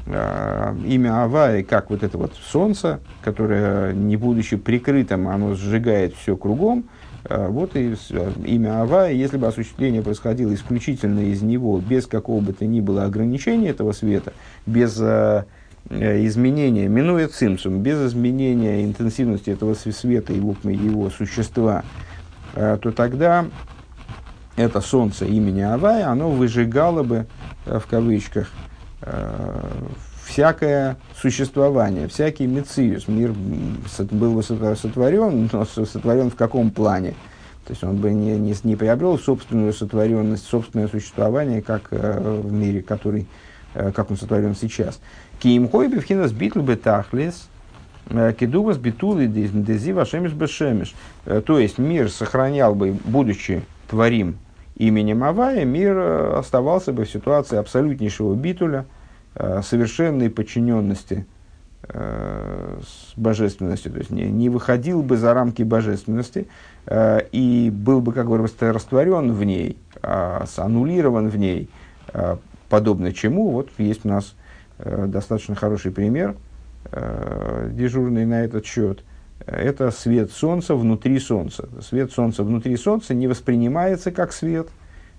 имя 0.07 1.23
Авай, 1.23 1.63
как 1.63 1.89
вот 1.89 2.03
это 2.03 2.17
вот 2.17 2.33
солнце, 2.35 2.99
которое, 3.23 3.91
не 3.93 4.17
будучи 4.17 4.55
прикрытым, 4.55 5.27
оно 5.27 5.55
сжигает 5.55 6.13
все 6.15 6.37
кругом, 6.37 6.85
э, 7.23 7.47
вот 7.47 7.75
и 7.75 7.95
имя 8.45 8.81
Авай, 8.81 9.15
если 9.15 9.37
бы 9.37 9.47
осуществление 9.47 10.03
происходило 10.03 10.53
исключительно 10.53 11.21
из 11.21 11.41
него, 11.41 11.79
без 11.79 12.05
какого 12.05 12.39
бы 12.39 12.53
то 12.53 12.65
ни 12.65 12.81
было 12.81 13.05
ограничения 13.05 13.69
этого 13.69 13.93
света, 13.93 14.33
без 14.67 15.01
изменения, 15.89 16.87
минуя 16.87 17.27
цимсум, 17.27 17.81
без 17.81 17.99
изменения 18.07 18.83
интенсивности 18.85 19.51
этого 19.51 19.75
света, 19.75 20.33
его, 20.33 20.55
его 20.63 21.11
существа, 21.11 21.83
то 22.55 22.91
тогда 22.91 23.45
это 24.55 24.81
солнце 24.81 25.25
имени 25.25 25.61
Авай, 25.61 26.01
оно 26.01 26.31
выжигало 26.31 27.03
бы, 27.03 27.27
в 27.65 27.83
кавычках, 27.87 28.47
Э, 28.47 28.64
всякое 30.25 30.97
существование, 31.15 32.07
всякий 32.07 32.47
мециус, 32.47 33.07
мир 33.07 33.33
был 34.11 34.33
бы 34.33 34.43
сотворен, 34.43 35.49
но 35.51 35.65
сотворен 35.65 36.31
в 36.31 36.35
каком 36.35 36.71
плане? 36.71 37.13
То 37.65 37.71
есть 37.71 37.83
он 37.83 37.97
бы 37.97 38.11
не, 38.11 38.37
не, 38.37 38.53
не 38.63 38.75
приобрел 38.75 39.17
собственную 39.17 39.73
сотворенность, 39.73 40.45
собственное 40.45 40.87
существование, 40.87 41.63
как 41.63 41.87
э, 41.89 42.41
в 42.43 42.51
мире, 42.51 42.83
который, 42.83 43.25
э, 43.73 43.91
как 43.91 44.11
он 44.11 44.17
сотворен 44.17 44.55
сейчас. 44.55 44.99
Киимхой 45.39 45.87
бифхинас 45.87 46.31
битл 46.31 46.61
бетахлис, 46.61 47.47
э, 48.09 48.33
кедувас 48.39 48.77
битулы 48.77 49.25
дези 49.25 49.93
вашемиш 49.93 50.33
бешемиш. 50.33 50.93
Э, 51.25 51.41
то 51.43 51.57
есть 51.57 51.79
мир 51.79 52.11
сохранял 52.11 52.75
бы, 52.75 52.95
будучи 53.03 53.63
творим 53.89 54.37
именем 54.75 55.23
Авая, 55.23 55.65
мир 55.65 55.97
оставался 56.37 56.93
бы 56.93 57.05
в 57.05 57.09
ситуации 57.09 57.57
абсолютнейшего 57.57 58.35
битуля– 58.35 58.85
Э, 59.37 59.61
совершенной 59.61 60.29
подчиненности 60.29 61.25
э, 61.89 62.79
с 62.81 63.19
божественностью, 63.19 63.91
то 63.91 63.97
есть 63.97 64.09
не, 64.09 64.31
не 64.31 64.47
выходил 64.47 65.03
бы 65.03 65.17
за 65.17 65.33
рамки 65.33 65.61
божественности 65.61 66.47
э, 66.85 67.19
и 67.33 67.69
был 67.69 67.99
бы, 67.99 68.13
как 68.13 68.27
говорится, 68.27 68.71
растворен 68.71 69.33
в 69.33 69.43
ней, 69.43 69.77
э, 70.01 70.45
аннулирован 70.55 71.27
в 71.27 71.35
ней, 71.35 71.69
э, 72.13 72.37
подобно 72.69 73.11
чему, 73.11 73.49
вот 73.49 73.71
есть 73.77 74.05
у 74.05 74.07
нас 74.07 74.35
э, 74.77 75.05
достаточно 75.07 75.53
хороший 75.53 75.91
пример, 75.91 76.37
э, 76.93 77.71
дежурный 77.73 78.25
на 78.25 78.45
этот 78.45 78.65
счет, 78.65 79.03
это 79.45 79.91
свет 79.91 80.31
Солнца 80.31 80.75
внутри 80.75 81.19
Солнца. 81.19 81.69
Свет 81.81 82.11
Солнца 82.11 82.43
внутри 82.43 82.75
Солнца 82.77 83.13
не 83.13 83.27
воспринимается 83.27 84.11
как 84.11 84.33
свет, 84.33 84.67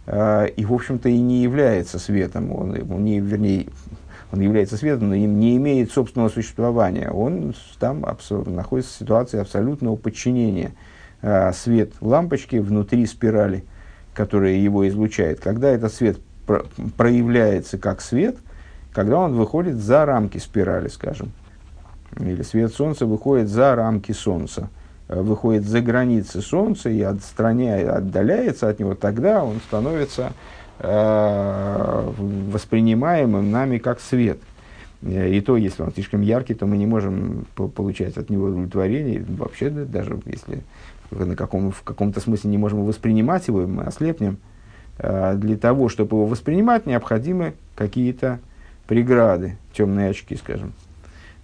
э, 0.06 0.48
и, 0.56 0.64
в 0.64 0.72
общем-то, 0.72 1.08
и 1.08 1.18
не 1.18 1.42
является 1.42 1.98
светом. 1.98 2.52
Он, 2.52 2.76
он 2.90 3.04
не, 3.04 3.20
вернее, 3.20 3.66
он 4.32 4.40
является 4.40 4.76
светом, 4.76 5.10
но 5.10 5.14
им 5.14 5.38
не 5.38 5.56
имеет 5.56 5.92
собственного 5.92 6.28
существования. 6.28 7.10
Он 7.10 7.54
там 7.78 8.04
находится 8.46 8.92
в 8.92 8.98
ситуации 8.98 9.40
абсолютного 9.40 9.96
подчинения. 9.96 10.72
А, 11.22 11.52
свет 11.52 11.92
лампочки 12.00 12.56
внутри 12.56 13.06
спирали, 13.06 13.64
которая 14.14 14.54
его 14.54 14.86
излучает. 14.88 15.40
Когда 15.40 15.70
этот 15.70 15.92
свет 15.92 16.18
про- 16.46 16.64
проявляется 16.96 17.78
как 17.78 18.00
свет, 18.00 18.36
когда 18.92 19.18
он 19.18 19.34
выходит 19.34 19.76
за 19.76 20.04
рамки 20.04 20.38
спирали, 20.38 20.88
скажем, 20.88 21.32
или 22.18 22.42
свет 22.42 22.72
Солнца 22.72 23.07
выходит 23.07 23.48
за 23.48 23.74
рамки 23.74 24.12
Солнца, 24.12 24.68
э, 25.09 25.20
выходит 25.20 25.64
за 25.64 25.81
границы 25.81 26.40
Солнца 26.40 26.90
и 26.90 27.00
отстраняет, 27.02 27.88
отдаляется 27.88 28.68
от 28.68 28.79
него, 28.79 28.94
тогда 28.94 29.44
он 29.44 29.61
становится 29.66 30.33
Э, 30.79 32.12
воспринимаемым 32.18 33.50
нами 33.50 33.79
как 33.79 33.98
свет. 33.98 34.38
Э, 35.00 35.31
и 35.31 35.40
то, 35.40 35.57
если 35.57 35.83
он 35.83 35.92
слишком 35.92 36.20
яркий, 36.20 36.52
то 36.52 36.66
мы 36.66 36.76
не 36.76 36.87
можем 36.87 37.46
получать 37.55 38.18
от 38.18 38.29
него 38.29 38.48
удовлетворение. 38.48 39.24
Вообще, 39.26 39.70
да, 39.70 39.85
даже 39.85 40.20
если 40.26 40.62
на 41.11 41.35
каком, 41.35 41.70
в 41.70 41.83
каком-то 41.83 42.20
смысле 42.20 42.50
не 42.50 42.59
можем 42.59 42.85
воспринимать 42.85 43.48
его, 43.48 43.66
мы 43.66 43.85
ослепнем. 43.85 44.37
Э, 44.98 45.35
для 45.35 45.57
того, 45.57 45.88
чтобы 45.88 46.18
его 46.18 46.26
воспринимать, 46.26 46.85
необходимы 46.85 47.55
какие-то 47.74 48.40
преграды, 48.87 49.57
темные 49.72 50.11
очки, 50.11 50.37
скажем, 50.37 50.74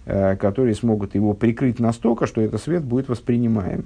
которые 0.05 0.75
смогут 0.75 1.15
его 1.15 1.33
прикрыть 1.33 1.79
настолько, 1.79 2.27
что 2.27 2.41
этот 2.41 2.61
свет 2.61 2.83
будет 2.83 3.07
воспринимаем. 3.07 3.85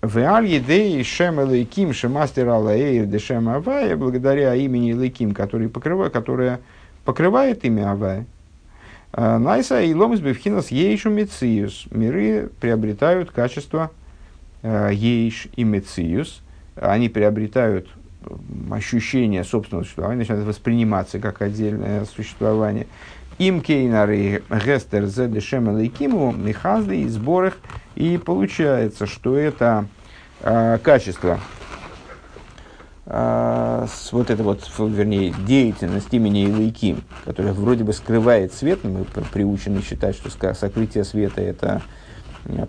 В 0.00 0.18
едей 0.42 1.02
шем 1.02 1.40
элейким 1.40 1.92
шемастер 1.92 2.48
алаэйр 2.48 3.06
дешем 3.06 3.48
авая, 3.48 3.96
благодаря 3.96 4.54
имени 4.54 4.92
элейким, 4.92 5.34
который 5.34 5.68
покрывает, 5.68 6.12
которое 6.12 6.60
покрывает 7.04 7.64
имя 7.64 7.92
авая. 7.92 8.26
А, 9.12 9.38
Найса 9.38 9.80
и 9.80 9.94
ломис 9.94 10.20
бевхинас 10.20 10.70
ейшу 10.70 11.10
мециус. 11.10 11.86
Миры 11.90 12.50
приобретают 12.60 13.30
качество 13.30 13.90
а, 14.62 14.90
ейш 14.90 15.48
и 15.56 15.64
мециус. 15.64 16.42
Они 16.76 17.08
приобретают 17.08 17.88
ощущение 18.70 19.42
собственного 19.42 19.84
существования, 19.84 20.18
начинают 20.18 20.46
восприниматься 20.46 21.18
как 21.18 21.42
отдельное 21.42 22.04
существование. 22.04 22.86
Им 23.38 23.60
кейнары 23.60 24.42
гестер 24.50 25.06
зе 25.06 25.28
дешем 25.28 25.76
лейкиму 25.78 26.32
михазли 26.32 26.96
и 26.96 27.08
сборах. 27.08 27.56
И 27.94 28.18
получается, 28.18 29.06
что 29.06 29.36
это 29.36 29.86
э, 30.40 30.78
качество, 30.82 31.38
э, 33.06 33.86
вот 34.10 34.30
это 34.30 34.42
вот, 34.42 34.68
вернее, 34.78 35.32
деятельность 35.46 36.12
имени 36.12 36.48
Илайким, 36.48 37.04
которая 37.24 37.52
вроде 37.52 37.84
бы 37.84 37.92
скрывает 37.92 38.52
свет, 38.52 38.82
мы 38.82 39.04
приучены 39.32 39.82
считать, 39.82 40.16
что 40.16 40.30
сокрытие 40.54 41.04
света 41.04 41.40
это 41.40 41.82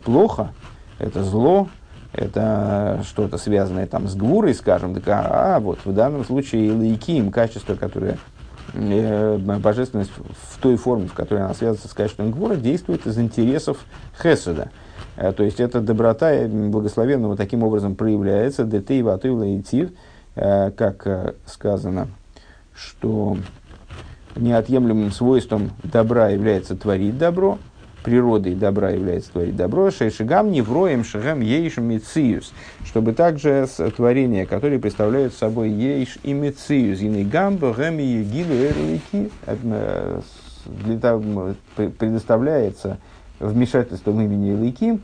плохо, 0.03 0.53
это 0.99 1.23
зло, 1.23 1.67
это 2.13 3.03
что-то 3.07 3.39
связанное 3.39 3.87
там 3.87 4.07
с 4.07 4.15
гвурой, 4.15 4.53
скажем, 4.53 4.93
так, 4.93 5.07
а, 5.07 5.55
а 5.55 5.59
вот 5.59 5.79
в 5.83 5.93
данном 5.93 6.23
случае 6.25 6.67
Илайким, 6.67 7.31
качество, 7.31 7.73
которое 7.73 8.19
Э, 8.19 8.38
божественность 8.73 10.11
в 10.15 10.59
той 10.59 10.75
форме, 10.77 11.07
в 11.07 11.13
которой 11.13 11.43
она 11.43 11.53
связана 11.53 11.87
с 11.87 11.93
качеством 11.93 12.31
Гвора, 12.31 12.55
действует 12.55 13.05
из 13.07 13.17
интересов 13.17 13.77
Хеседа. 14.21 14.69
Э, 15.15 15.31
то 15.31 15.43
есть, 15.43 15.59
эта 15.59 15.81
доброта 15.81 16.47
благословенного 16.47 17.35
таким 17.35 17.63
образом 17.63 17.95
проявляется, 17.95 18.63
детей 18.63 19.01
ватуила 19.01 19.43
и 19.43 19.61
э, 20.35 20.71
как 20.71 21.35
сказано, 21.45 22.07
что 22.73 23.37
неотъемлемым 24.35 25.11
свойством 25.11 25.71
добра 25.83 26.29
является 26.29 26.75
творить 26.75 27.17
добро, 27.17 27.59
природой 28.09 28.55
добра 28.55 28.89
является 28.89 29.31
творить 29.31 29.55
добро, 29.55 29.91
шейшигам 29.91 30.51
невроем 30.51 31.03
шагам 31.03 31.41
ейшем 31.41 31.83
мециус, 31.85 32.51
чтобы 32.83 33.13
также 33.13 33.67
творения, 33.95 34.47
которые 34.47 34.79
представляют 34.79 35.35
собой 35.35 35.69
ейш 35.69 36.17
и 36.23 36.33
мециус, 36.33 37.01
ины 37.01 37.23
гамбо, 37.23 37.71
гэми, 37.71 38.01
егилу, 38.01 38.55
эрлики, 38.55 39.29
э, 39.45 40.21
предоставляется 41.99 42.97
вмешательством 43.39 44.21
имени 44.21 44.53
Илыким, 44.53 45.03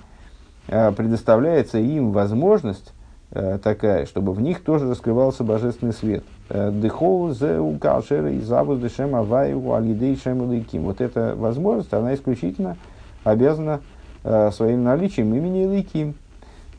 э, 0.68 0.92
предоставляется 0.92 1.78
им 1.78 2.12
возможность 2.12 2.92
э, 3.30 3.60
такая, 3.62 4.08
чтобы 4.08 4.34
в 4.34 4.42
них 4.42 4.64
тоже 4.64 4.90
раскрывался 4.90 5.44
божественный 5.44 5.94
свет. 5.94 6.24
Дыхол 6.50 7.34
зе 7.34 7.60
укалшера 7.60 8.32
и 8.32 8.40
завуз 8.40 8.80
дешем 8.80 9.16
аваю 9.16 9.74
алидей 9.74 10.18
шем 10.18 10.40
Вот 10.84 11.02
эта 11.02 11.36
возможность, 11.36 11.94
она 11.94 12.16
исключительно 12.16 12.78
обязана 13.26 13.82
э, 14.24 14.52
своим 14.54 14.84
наличием 14.84 15.36
имени 15.36 15.66
Лейким, 15.66 16.16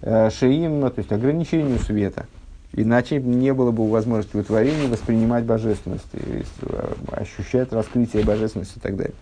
э, 0.01 0.31
шеим, 0.31 0.81
ну, 0.81 0.89
то 0.89 1.01
есть 1.01 1.13
ограничению 1.13 1.79
света. 1.81 2.27
Иначе 2.73 3.21
не 3.21 3.53
было 3.53 3.71
бы 3.71 3.89
возможности 3.91 4.37
в 4.37 4.91
воспринимать 4.91 5.45
божественность, 5.45 6.07
и, 6.15 6.45
э, 6.63 6.93
ощущать 7.13 7.73
раскрытие 7.73 8.25
божественности 8.25 8.79
и 8.79 8.81
так 8.81 8.97
далее. 8.97 9.15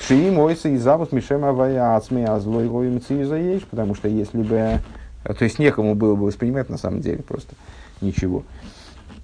Шиим 0.00 0.38
ойса 0.38 0.68
и 0.68 0.76
запуск 0.76 1.12
мишем 1.12 1.44
авая 1.44 1.96
ацме 1.96 2.26
азлой 2.26 2.68
гоем 2.68 3.00
заешь, 3.00 3.62
потому 3.62 3.94
что 3.94 4.08
если 4.08 4.42
бы, 4.42 4.80
э, 5.24 5.34
то 5.34 5.44
есть 5.44 5.58
некому 5.58 5.94
было 5.94 6.14
бы 6.14 6.26
воспринимать 6.26 6.70
на 6.70 6.78
самом 6.78 7.00
деле 7.00 7.22
просто 7.22 7.54
ничего. 8.00 8.44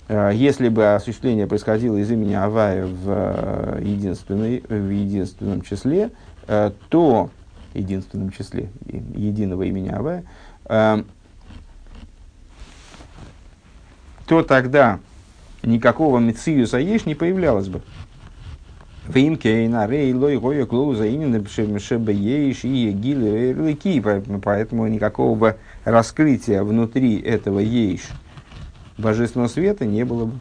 Э, 0.08 0.32
если 0.34 0.68
бы 0.68 0.94
осуществление 0.94 1.46
происходило 1.46 1.96
из 1.96 2.10
имени 2.10 2.34
Авая 2.34 2.84
в, 2.86 3.78
единственной, 3.80 4.64
в 4.68 4.90
единственном 4.90 5.62
числе, 5.62 6.06
Э, 6.06 6.10
то 6.46 7.30
единственном 7.74 8.30
числе 8.30 8.70
единого 8.86 9.62
имени 9.62 9.88
Авая, 9.88 10.24
э, 10.66 11.02
то 14.26 14.42
тогда 14.42 15.00
никакого 15.62 16.18
Мециуса 16.18 16.78
Еш 16.78 17.06
не 17.06 17.14
появлялось 17.14 17.68
бы. 17.68 17.82
Поэтому 24.42 24.86
никакого 24.86 25.56
раскрытия 25.84 26.62
внутри 26.62 27.18
этого 27.18 27.58
ейш 27.58 28.02
божественного 28.98 29.48
света 29.48 29.84
не 29.84 30.04
было 30.04 30.26
бы. 30.26 30.38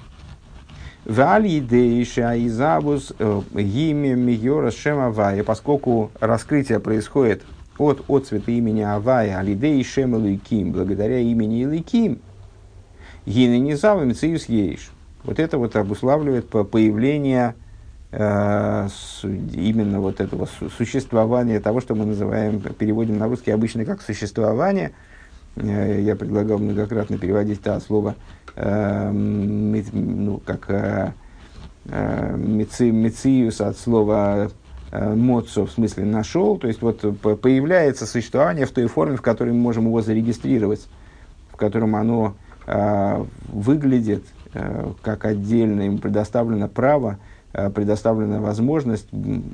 Изабус 2.48 3.12
гиме 3.54 4.16
мигера 4.16 4.72
шемавая, 4.72 5.44
поскольку 5.44 6.12
раскрытие 6.20 6.80
происходит 6.80 7.42
от 7.78 8.04
отцвета 8.08 8.52
имени 8.52 8.82
Авая, 8.82 9.40
алидей 9.40 9.84
шем 9.84 10.16
Илыким, 10.16 10.72
благодаря 10.72 11.20
имени 11.20 11.64
Илыким, 11.64 12.20
гины 13.26 13.58
низавы 13.60 14.06
мциюс 14.06 14.46
ейш. 14.46 14.92
Вот 15.24 15.40
это 15.40 15.58
вот 15.58 15.76
обуславливает 15.76 16.50
появление 16.50 17.56
э, 18.12 18.88
именно 19.24 20.00
вот 20.00 20.20
этого 20.20 20.48
существования, 20.78 21.60
того, 21.60 21.82
что 21.82 21.96
мы 21.96 22.06
называем, 22.06 22.60
переводим 22.60 23.18
на 23.18 23.28
русский 23.28 23.52
обычно 23.52 23.86
как 23.86 24.02
существование. 24.02 24.92
Э, 25.56 26.00
я 26.02 26.16
предлагал 26.16 26.60
многократно 26.60 27.18
переводить 27.18 27.62
это 27.62 27.80
слово 27.80 28.16
э, 28.16 28.41
ну, 28.56 30.42
как 30.46 30.70
э, 30.70 31.12
э, 31.86 32.36
мециус 32.38 33.62
от 33.62 33.78
слова 33.78 34.52
э, 34.92 35.16
моцо, 35.16 35.66
в 35.66 35.72
смысле 35.72 36.06
нашел, 36.06 36.58
то 36.58 36.68
есть 36.68 36.82
вот 36.82 37.00
появляется 37.42 38.06
существование 38.06 38.66
в 38.66 38.72
той 38.72 38.88
форме, 38.88 39.16
в 39.16 39.22
которой 39.22 39.52
мы 39.52 39.60
можем 39.60 39.86
его 39.86 40.02
зарегистрировать, 40.02 40.88
в 41.52 41.58
котором 41.58 41.96
оно 41.96 42.36
выглядит 43.48 44.24
как 45.02 45.26
отдельно, 45.26 45.82
ему 45.82 45.98
предоставлено 45.98 46.68
право, 46.68 47.18
предоставлена 47.52 48.40
возможность 48.40 49.08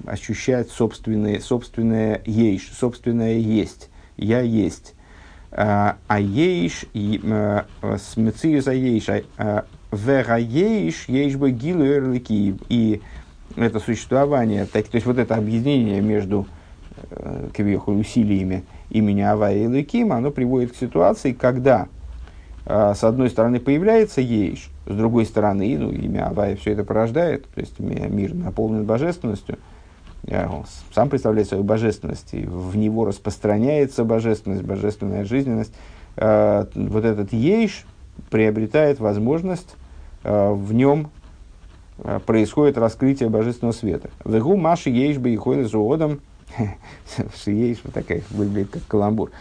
ощущать 0.05 0.69
собственное, 0.69 1.39
собственное 1.39 2.21
ейш, 2.25 2.69
собственное 2.73 3.37
есть, 3.37 3.89
я 4.17 4.41
есть. 4.41 4.93
А, 5.59 5.97
а 6.07 6.19
ейш, 6.19 6.85
э, 6.93 7.63
с 7.81 8.15
мециус 8.15 8.67
а 8.67 8.73
ейш, 8.75 9.07
а, 9.09 9.65
вера 9.91 10.37
ейш, 10.37 11.05
ейш 11.09 11.35
бы 11.35 11.49
гилу 11.49 12.13
и 12.13 13.01
это 13.55 13.79
существование, 13.79 14.67
так, 14.71 14.87
то 14.87 14.97
есть 14.97 15.07
вот 15.07 15.17
это 15.17 15.33
объединение 15.33 15.99
между 15.99 16.45
э, 17.09 17.47
квеху 17.55 17.93
усилиями 17.93 18.65
имени 18.91 19.21
Авая 19.21 19.57
и 19.57 19.65
Лыким, 19.65 20.13
оно 20.13 20.29
приводит 20.29 20.73
к 20.73 20.75
ситуации, 20.75 21.31
когда 21.31 21.87
э, 22.67 22.93
с 22.95 23.03
одной 23.03 23.31
стороны 23.31 23.59
появляется 23.59 24.21
Ейш, 24.21 24.69
с 24.85 24.95
другой 24.95 25.25
стороны, 25.25 25.75
ну, 25.75 25.89
имя 25.89 26.27
Авая 26.27 26.55
все 26.55 26.73
это 26.73 26.83
порождает, 26.83 27.47
то 27.49 27.61
есть 27.61 27.79
мир 27.79 28.35
наполнен 28.35 28.85
божественностью, 28.85 29.55
э, 29.55 29.76
он 30.29 30.65
сам 30.93 31.09
представляет 31.09 31.47
свою 31.47 31.63
божественность, 31.63 32.33
и 32.33 32.45
в 32.45 32.75
него 32.75 33.05
распространяется 33.05 34.03
божественность, 34.03 34.63
божественная 34.63 35.23
жизненность. 35.23 35.73
Э, 36.15 36.65
вот 36.75 37.05
этот 37.05 37.31
Ейш 37.33 37.85
приобретает 38.29 38.99
возможность 38.99 39.75
э, 40.23 40.51
в 40.51 40.73
нем 40.73 41.11
Э, 41.99 42.19
происходит 42.23 42.77
раскрытие 42.77 43.29
божественного 43.29 43.73
света. 43.73 44.09
Вегу 44.23 44.55
маши 44.55 44.89
ейш 44.89 45.17
ходит 45.39 45.69
зоодом. 45.69 46.21
Ейш 47.45 47.79
вот 47.83 47.93
такая 47.93 48.21
выглядит 48.29 48.71
как 48.71 48.85
каламбур. 48.87 49.31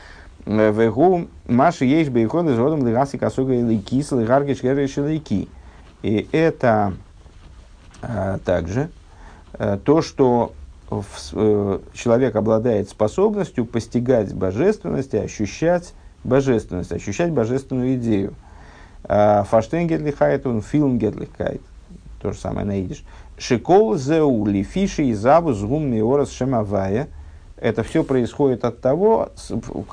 Э, 0.46 0.72
Вегу 0.72 1.28
маши 1.46 1.84
ейш 1.84 2.08
ходит 2.28 2.56
зоодом 2.56 2.86
лигаси 2.86 3.18
косога 3.18 3.54
и 3.54 3.62
лейкис 3.62 4.12
лигаргиш 4.12 4.62
гереш 4.62 4.96
лейки. 4.96 5.48
И 6.02 6.28
это 6.32 6.94
а, 8.00 8.38
также 8.38 8.90
а, 9.54 9.78
то, 9.78 10.02
что 10.02 10.52
человек 10.88 12.36
обладает 12.36 12.88
способностью 12.88 13.64
постигать 13.64 14.32
божественность 14.34 15.14
ощущать 15.14 15.94
божественность, 16.22 16.92
ощущать 16.92 17.32
божественную 17.32 17.96
идею. 17.96 18.34
Фаштен 19.02 19.86
гетлихайт, 19.86 20.46
он 20.46 20.62
фильм 20.62 20.98
гетлихайт 20.98 21.60
то 22.26 22.32
же 22.32 22.38
самое 22.38 22.66
найдешь. 22.66 23.04
Шикол 23.38 23.96
зеу 23.96 24.46
лифиши 24.46 25.04
и 25.04 25.14
заву 25.14 25.52
згум 25.52 25.86
миорас 25.86 26.32
шемавая. 26.32 27.08
Это 27.56 27.82
все 27.82 28.04
происходит 28.04 28.64
от 28.64 28.80
того, 28.80 29.30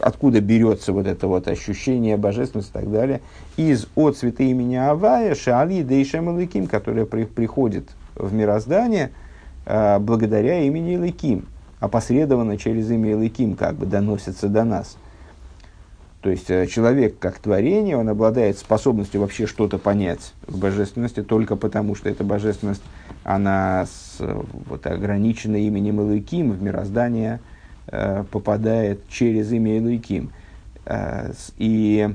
откуда 0.02 0.42
берется 0.42 0.92
вот 0.92 1.08
это 1.08 1.28
вот 1.28 1.48
ощущение 1.48 2.18
божественности 2.18 2.72
и 2.72 2.74
так 2.74 2.92
далее, 2.92 3.22
из 3.56 3.88
от 3.96 4.18
цвета 4.18 4.44
имени 4.44 4.76
Авая, 4.76 5.34
Шали 5.34 5.82
Дейшем 5.82 6.30
Илыким, 6.30 6.68
которое 6.68 7.06
при, 7.06 7.24
приходит 7.24 7.90
в 8.16 8.34
мироздание 8.34 9.12
э, 9.12 9.33
благодаря 9.66 10.62
имени 10.62 10.94
Илыким, 10.94 11.46
опосредованно 11.80 12.58
через 12.58 12.90
имя 12.92 13.12
Илыким 13.12 13.56
как 13.56 13.76
бы 13.76 13.86
доносится 13.86 14.48
до 14.48 14.64
нас. 14.64 14.98
То 16.24 16.30
есть 16.30 16.50
э, 16.50 16.68
человек 16.68 17.20
как 17.20 17.38
творение, 17.38 17.98
он 17.98 18.08
обладает 18.08 18.58
способностью 18.58 19.20
вообще 19.20 19.46
что-то 19.46 19.78
понять 19.78 20.34
в 20.48 20.58
божественности 20.58 21.22
только 21.22 21.58
потому, 21.58 21.96
что 21.96 22.10
эта 22.10 22.24
божественность, 22.24 22.82
она 23.26 23.86
с, 23.86 24.20
вот, 24.70 24.88
ограничена 24.88 25.58
именем 25.58 26.00
Илыким, 26.00 26.54
в 26.54 26.64
мироздание 26.64 27.42
э, 27.88 28.24
попадает 28.32 29.02
через 29.10 29.52
имя 29.52 29.76
Илыким. 29.78 30.32
Э, 30.86 31.34
и 31.58 32.10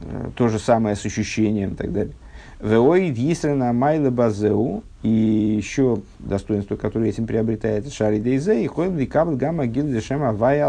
э, 0.00 0.30
то 0.36 0.48
же 0.48 0.58
самое 0.58 0.94
с 0.94 1.06
ощущением 1.06 1.72
и 1.72 1.76
так 1.76 1.94
далее. 1.94 2.14
Веоид 2.64 3.16
Йисрена 3.16 3.72
Майла 3.72 4.10
Базеу, 4.10 4.82
и 5.02 5.08
еще 5.08 5.98
достоинство, 6.18 6.76
которое 6.76 7.10
этим 7.10 7.26
приобретается, 7.26 7.92
Шари 7.92 8.18
Дейзе, 8.18 8.64
и 8.64 8.66
Хойд 8.66 9.08
Кабл 9.08 9.36
Гамма 9.36 9.66
Гилдешема 9.66 10.32
Вай 10.32 10.60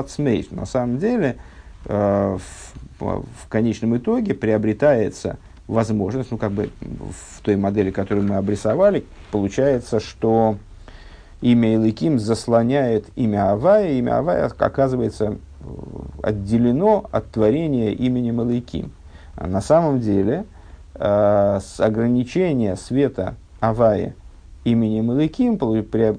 На 0.51 0.65
самом 0.65 0.99
деле, 0.99 1.37
Э, 1.85 2.37
в, 2.37 2.99
в 2.99 3.47
конечном 3.49 3.97
итоге 3.97 4.33
приобретается 4.33 5.37
возможность, 5.67 6.31
ну 6.31 6.37
как 6.37 6.51
бы 6.51 6.69
в 6.81 7.41
той 7.41 7.57
модели, 7.57 7.91
которую 7.91 8.27
мы 8.27 8.35
обрисовали, 8.35 9.05
получается, 9.31 9.99
что 9.99 10.57
имя 11.41 11.73
Илыким 11.75 12.17
заслоняет 12.17 13.05
имя 13.15 13.51
Авая, 13.51 13.91
имя 13.93 14.19
Авая 14.19 14.47
оказывается 14.57 15.37
э, 15.59 15.65
отделено 16.23 17.05
от 17.11 17.29
творения 17.29 17.91
именем 17.91 18.41
Илыким. 18.41 18.91
А 19.35 19.47
на 19.47 19.61
самом 19.61 19.99
деле 19.99 20.45
э, 20.95 21.59
с 21.63 21.79
ограничения 21.79 22.75
света 22.75 23.35
Авая 23.59 24.15
именем 24.63 25.11
Илыким 25.11 25.57
при, 25.57 25.81
при, 25.81 26.13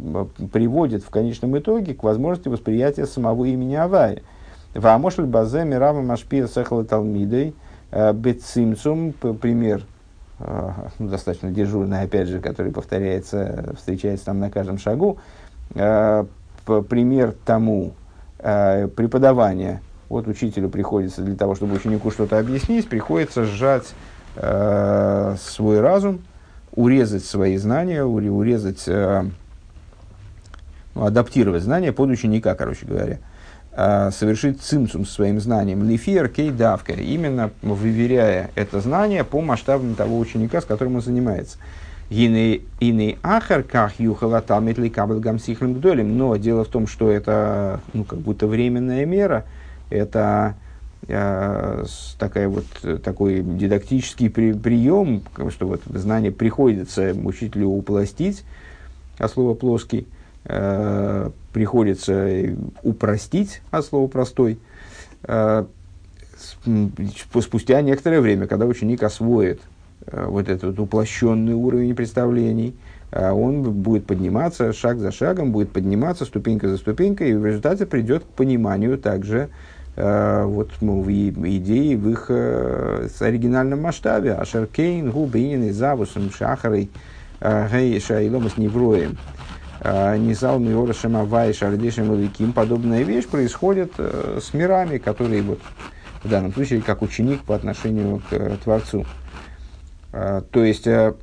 приводит 0.47 1.03
в 1.03 1.11
конечном 1.11 1.59
итоге 1.59 1.95
к 1.95 2.03
возможности 2.03 2.49
восприятия 2.49 3.07
самого 3.07 3.45
имени 3.45 3.75
Авая– 3.75 4.23
Вамошль 4.77 5.25
базе 5.25 5.65
мирава 5.65 6.03
машпия 6.03 6.47
сехала 6.47 6.85
талмидой 6.85 7.55
э, 7.91 8.13
бецимцум, 8.13 9.13
пример 9.13 9.83
э, 10.39 10.71
ну, 10.99 11.09
достаточно 11.09 11.51
дежурный, 11.51 12.03
опять 12.03 12.29
же, 12.29 12.41
который 12.41 12.73
повторяется, 12.73 13.75
встречается 13.77 14.27
там 14.27 14.39
на 14.39 14.51
каждом 14.51 14.77
шагу, 14.79 15.19
э, 15.75 16.25
пример 16.89 17.35
тому 17.45 17.93
преподавания. 18.39 19.81
Вот 20.11 20.29
учителю 20.29 20.69
приходится 20.69 21.23
для 21.23 21.37
того, 21.37 21.55
чтобы 21.55 21.77
ученику 21.77 22.11
что-то 22.11 22.39
объяснить, 22.39 22.89
приходится 22.89 23.45
сжать 23.45 23.95
свой 24.37 25.81
разум, 25.81 26.21
урезать 26.73 27.25
свои 27.25 27.57
знания, 27.57 28.05
урезать, 28.05 28.85
ну, 28.87 29.31
адаптировать 31.05 31.63
знания 31.63 31.93
под 31.93 32.11
ученика, 32.11 32.55
короче 32.55 32.87
говоря. 32.87 33.19
А, 33.79 34.11
совершить 34.11 34.63
цимцум 34.63 35.05
своим 35.05 35.39
знанием, 35.39 35.85
лифер 35.87 36.29
кейдавка, 36.29 36.95
именно 36.95 37.51
выверяя 37.61 38.51
это 38.55 38.81
знание 38.81 39.23
по 39.23 39.43
масштабам 39.43 39.95
того 39.95 40.19
ученика, 40.19 40.63
с 40.63 40.65
которым 40.65 40.97
он 40.97 41.03
занимается. 41.03 41.59
Иный 42.09 43.19
ахар 43.23 43.63
ках 43.63 44.01
юхала 44.01 44.43
метли 44.61 44.89
кабель 44.89 45.19
гамсихлем 45.19 45.75
гдолем. 45.75 46.17
Но 46.17 46.37
дело 46.37 46.65
в 46.65 46.69
том, 46.69 46.87
что 46.87 47.11
это 47.11 47.81
ну, 47.93 48.05
как 48.05 48.21
будто 48.21 48.47
временная 48.47 49.05
мера, 49.05 49.45
это 49.91 50.55
э, 50.55 50.66
такая 51.07 52.49
вот, 52.49 52.65
такой 53.03 53.41
дидактический 53.41 54.29
при, 54.29 54.53
прием, 54.53 55.23
что 55.51 55.69
вот 55.69 55.83
знание 55.87 56.33
приходится 56.33 57.15
учителю 57.25 57.69
упластить, 57.69 58.45
а 59.19 59.29
слово 59.29 59.55
плоский, 59.55 60.07
э, 60.45 61.31
приходится 61.53 62.29
упростить 62.83 63.63
от 63.71 63.85
слова 63.85 64.09
простой. 64.09 64.59
Э, 65.25 65.65
спустя 67.41 67.81
некоторое 67.81 68.21
время, 68.21 68.47
когда 68.47 68.67
ученик 68.67 69.03
освоит 69.03 69.61
э, 70.07 70.27
вот 70.27 70.49
этот 70.49 70.79
уплощенный 70.79 71.55
уровень 71.55 71.95
представлений, 71.95 72.75
э, 73.11 73.31
он 73.31 73.63
будет 73.63 74.07
подниматься 74.07 74.73
шаг 74.73 74.99
за 74.99 75.13
шагом, 75.13 75.53
будет 75.53 75.71
подниматься 75.71 76.25
ступенька 76.25 76.69
за 76.69 76.77
ступенькой, 76.77 77.31
и 77.31 77.35
в 77.35 77.47
результате 77.47 77.87
придет 77.87 78.25
к 78.25 78.29
пониманию 78.29 78.99
также 78.99 79.49
вот, 79.97 80.71
ну, 80.81 81.01
в 81.03 81.11
идеи 81.11 81.95
в 81.95 82.11
их 82.11 82.27
э, 82.29 83.09
с 83.15 83.23
оригинальном 83.23 83.83
масштабе. 83.83 84.35
Ашеркейн, 84.35 85.11
Губинин, 85.11 85.73
Завусом, 85.73 86.31
Шахарой, 86.31 86.91
Гей, 87.41 88.01
Шайлом 88.01 88.49
с 88.51 88.59
Невроем. 88.59 89.17
А, 89.81 90.17
Низал 90.17 90.59
Миора 90.59 90.93
Шамавай 90.93 91.53
Шардишем 91.53 92.13
Великим. 92.13 92.53
Подобная 92.53 93.03
вещь 93.03 93.27
происходит 93.27 93.93
э, 93.99 94.41
с 94.43 94.55
мирами, 94.55 94.99
которые 94.99 95.43
вот, 95.43 95.61
в 96.23 96.29
данном 96.29 96.53
случае 96.53 96.83
как 96.83 97.03
ученик 97.03 97.43
по 97.43 97.55
отношению 97.55 98.23
к 98.29 98.33
э, 98.33 98.57
Творцу. 98.65 99.07
А, 100.13 100.41
то 100.41 100.65
есть, 100.65 100.87
э, 100.87 101.15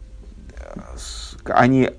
они 1.46 1.90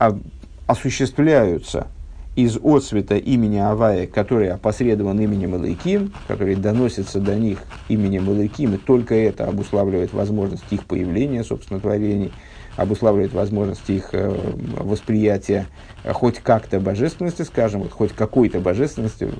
осуществляются 0.66 1.88
из 2.36 2.58
отцвета 2.62 3.16
имени 3.16 3.58
Авая, 3.58 4.06
который 4.06 4.50
опосредован 4.50 5.20
именем 5.20 5.54
Элайким, 5.56 6.12
который 6.26 6.56
доносится 6.56 7.20
до 7.20 7.34
них 7.36 7.58
именем 7.88 8.28
Элайким, 8.30 8.74
и 8.74 8.78
только 8.78 9.14
это 9.14 9.46
обуславливает 9.46 10.12
возможность 10.12 10.64
их 10.70 10.84
появления, 10.84 11.44
собственно, 11.44 11.80
творений, 11.80 12.32
обуславливает 12.76 13.32
возможность 13.32 13.88
их 13.88 14.08
э, 14.12 14.34
восприятия 14.78 15.66
хоть 16.04 16.40
как-то 16.40 16.80
божественности, 16.80 17.42
скажем, 17.42 17.88
хоть 17.88 18.12
какой-то 18.12 18.58
божественности, 18.58 19.30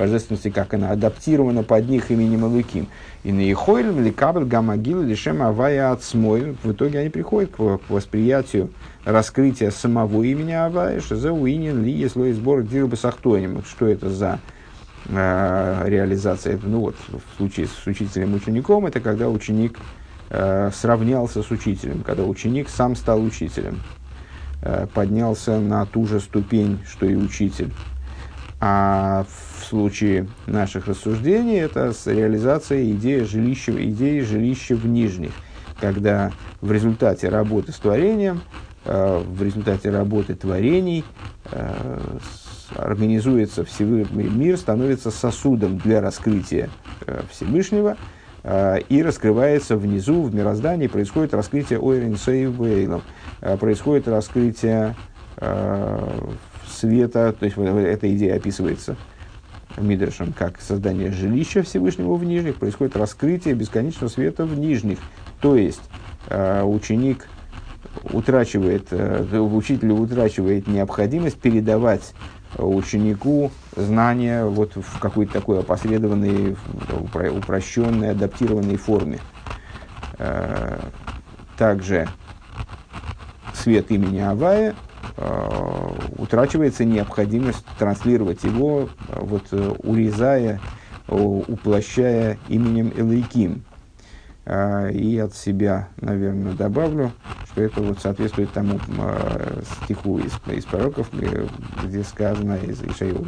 божественности, 0.00 0.48
как 0.48 0.72
она 0.72 0.90
адаптирована 0.90 1.62
под 1.62 1.88
них 1.88 2.10
именем 2.10 2.46
Элуким. 2.46 2.88
И 3.22 3.32
на 3.32 3.40
Ихойлем, 3.52 4.02
Ликабель, 4.02 4.44
Гамагил, 4.44 5.02
Лишем, 5.02 5.42
Авая, 5.42 5.92
Ацмой. 5.92 6.56
В 6.62 6.72
итоге 6.72 7.00
они 7.00 7.10
приходят 7.10 7.50
к, 7.50 7.80
восприятию 7.88 8.70
раскрытия 9.04 9.70
самого 9.70 10.22
имени 10.22 10.52
Авая, 10.52 11.00
Шиза 11.00 11.32
Уинин, 11.32 11.84
Ли, 11.84 12.08
Слой 12.08 12.32
сбор, 12.32 12.62
Дирба 12.62 12.96
Сахтоним. 12.96 13.62
Что 13.62 13.86
это 13.86 14.08
за 14.08 14.40
э, 15.06 15.82
реализация? 15.86 16.58
Ну 16.62 16.80
вот, 16.80 16.96
в 17.08 17.36
случае 17.36 17.66
с 17.66 17.86
учителем-учеником, 17.86 18.86
это 18.86 19.00
когда 19.00 19.28
ученик 19.28 19.78
э, 20.30 20.70
сравнялся 20.72 21.42
с 21.42 21.50
учителем, 21.50 22.02
когда 22.06 22.24
ученик 22.24 22.70
сам 22.70 22.96
стал 22.96 23.22
учителем, 23.22 23.80
э, 24.62 24.86
поднялся 24.94 25.60
на 25.60 25.84
ту 25.84 26.06
же 26.06 26.20
ступень, 26.20 26.78
что 26.88 27.04
и 27.04 27.14
учитель. 27.14 27.70
А 28.62 29.24
в 29.24 29.64
случае 29.64 30.28
наших 30.46 30.86
рассуждений 30.86 31.58
это 31.58 31.94
реализация 32.04 32.90
идеи 32.90 33.20
жилища, 33.20 33.72
идеи 33.72 34.20
жилища 34.20 34.76
в 34.76 34.86
нижних, 34.86 35.32
когда 35.80 36.32
в 36.60 36.70
результате 36.70 37.30
работы 37.30 37.72
с 37.72 37.76
творением, 37.76 38.42
э, 38.84 39.22
в 39.26 39.42
результате 39.42 39.88
работы 39.88 40.34
творений 40.34 41.06
э, 41.52 41.98
организуется 42.76 43.64
Всевышний 43.64 44.24
мир, 44.24 44.58
становится 44.58 45.10
сосудом 45.10 45.78
для 45.78 46.02
раскрытия 46.02 46.68
э, 47.06 47.22
Всевышнего, 47.30 47.96
и 48.88 49.02
раскрывается 49.04 49.76
внизу, 49.76 50.22
в 50.22 50.34
мироздании, 50.34 50.86
происходит 50.86 51.34
раскрытие 51.34 51.78
Ойрен 51.78 52.16
Сейв 52.16 52.56
происходит 53.58 54.08
раскрытие 54.08 54.96
света, 56.80 57.34
то 57.38 57.44
есть 57.44 57.56
вот 57.56 57.66
эта 57.66 58.12
идея 58.14 58.36
описывается 58.36 58.96
Мидрашем 59.76 60.32
как 60.32 60.60
создание 60.60 61.12
жилища 61.12 61.62
Всевышнего 61.62 62.14
в 62.14 62.24
нижних, 62.24 62.56
происходит 62.56 62.96
раскрытие 62.96 63.54
бесконечного 63.54 64.10
света 64.10 64.44
в 64.44 64.58
нижних. 64.58 64.98
То 65.40 65.56
есть 65.56 65.82
э, 66.28 66.62
ученик 66.62 67.28
утрачивает, 68.12 68.88
э, 68.90 69.38
учитель 69.38 69.92
утрачивает 69.92 70.66
необходимость 70.66 71.40
передавать 71.40 72.14
ученику 72.58 73.52
знания 73.76 74.44
вот 74.44 74.74
в 74.74 74.98
какой-то 74.98 75.34
такой 75.34 75.60
опосредованной, 75.60 76.56
упрощенной, 77.12 78.10
адаптированной 78.10 78.76
форме. 78.76 79.20
Э, 80.18 80.80
также 81.56 82.08
свет 83.54 83.90
имени 83.90 84.18
Авая 84.18 84.74
утрачивается 86.16 86.84
необходимость 86.84 87.64
транслировать 87.78 88.44
его, 88.44 88.88
э, 89.08 89.18
вот, 89.20 89.44
э, 89.52 89.74
урезая, 89.82 90.60
уплощая 91.08 92.38
именем 92.48 92.92
Элейким. 92.96 93.64
И 94.46 95.20
от 95.22 95.34
себя, 95.34 95.88
наверное, 96.00 96.52
добавлю, 96.52 97.10
что 97.46 97.62
это 97.62 97.82
вот 97.82 98.00
соответствует 98.00 98.52
тому 98.52 98.78
стиху 99.82 100.18
из, 100.18 100.32
из 100.52 100.64
пророков, 100.64 101.08
где 101.12 102.04
сказано 102.04 102.56
из 102.56 102.80
Ишаев, 102.80 103.26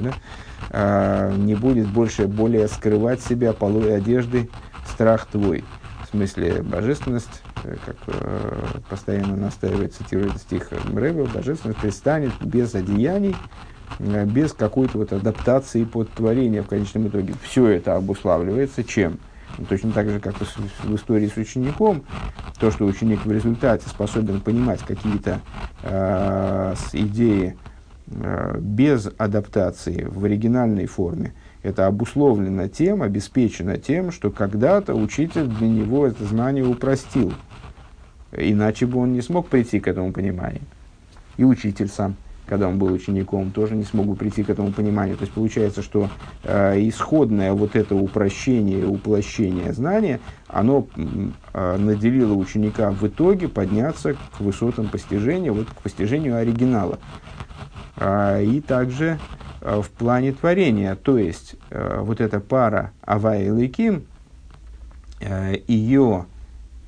да? 0.71 1.33
не 1.37 1.57
будет 1.57 1.89
больше 1.89 2.29
более 2.29 2.69
скрывать 2.69 3.21
себя 3.21 3.53
полой 3.53 3.97
одежды 3.97 4.49
страх 4.87 5.27
твой. 5.27 5.65
Смысле 6.13 6.63
божественность 6.63 7.43
Э, 7.65 7.77
как 7.85 7.97
э, 8.07 8.65
постоянно 8.89 9.37
настаивает, 9.37 9.95
цитирует 9.95 10.37
стих 10.39 10.71
Рэба, 10.73 11.27
божественность 11.27 11.81
пристанет 11.81 12.33
без 12.41 12.75
одеяний, 12.75 13.37
э, 13.99 14.25
без 14.25 14.53
какой-то 14.53 14.99
вот 14.99 15.13
адаптации 15.13 15.85
под 15.85 16.11
творение 16.11 16.63
в 16.63 16.69
конечном 16.69 17.09
итоге. 17.09 17.35
Все 17.43 17.69
это 17.69 17.97
обуславливается 17.97 18.83
чем? 18.83 19.19
Ну, 19.59 19.67
точно 19.67 19.93
так 19.93 20.09
же, 20.09 20.19
как 20.19 20.35
в 20.41 20.95
истории 20.95 21.29
с 21.29 21.37
учеником, 21.37 22.05
то, 22.59 22.71
что 22.71 22.87
ученик 22.87 23.25
в 23.25 23.31
результате 23.31 23.89
способен 23.89 24.41
понимать 24.41 24.81
какие-то 24.81 25.41
э, 25.83 26.75
идеи 26.95 27.57
э, 28.09 28.59
без 28.59 29.09
адаптации 29.19 30.05
в 30.05 30.25
оригинальной 30.25 30.87
форме, 30.87 31.35
это 31.63 31.87
обусловлено 31.87 32.69
тем, 32.69 33.03
обеспечено 33.03 33.79
тем, 33.79 34.11
что 34.11 34.31
когда-то 34.31 34.95
учитель 34.95 35.47
для 35.47 35.69
него 35.69 36.07
это 36.07 36.25
знание 36.25 36.67
упростил. 36.67 37.33
Иначе 38.33 38.87
бы 38.87 38.99
он 38.99 39.13
не 39.13 39.21
смог 39.21 39.49
прийти 39.49 39.79
к 39.79 39.89
этому 39.89 40.13
пониманию. 40.13 40.63
И 41.37 41.45
учитель 41.45 41.89
сам, 41.89 42.17
когда 42.47 42.69
он 42.69 42.79
был 42.79 42.93
учеником, 42.93 43.51
тоже 43.51 43.77
не 43.77 43.85
смог 43.85 44.07
бы 44.07 44.17
прийти 44.17 44.43
к 44.43 44.51
этому 44.51 44.73
пониманию. 44.73 45.17
То 45.17 45.23
есть 45.23 45.35
получается, 45.35 45.83
что 45.83 46.09
э, 46.43 46.81
исходное 46.89 47.53
вот 47.53 47.77
это 47.77 47.95
упрощение, 47.95 48.87
уплощение 48.87 49.73
знания, 49.73 50.19
оно 50.49 50.87
э, 50.97 51.77
наделило 51.77 52.35
ученика 52.35 52.91
в 52.91 53.07
итоге 53.07 53.49
подняться 53.49 54.15
к 54.15 54.41
высотам 54.41 54.89
постижения, 54.89 55.53
вот 55.53 55.69
к 55.69 55.83
постижению 55.83 56.37
оригинала. 56.37 56.99
Э, 57.97 58.43
и 58.43 58.61
также 58.61 59.19
в 59.63 59.91
плане 59.91 60.33
творения, 60.33 60.97
то 60.97 61.19
есть 61.19 61.55
э, 61.71 62.01
вот 62.01 62.21
эта 62.21 62.41
пара 62.41 62.93
Авай 63.03 63.47
и 63.47 63.51
Лейким, 63.51 64.05
э, 65.21 65.57
ее 65.69 66.27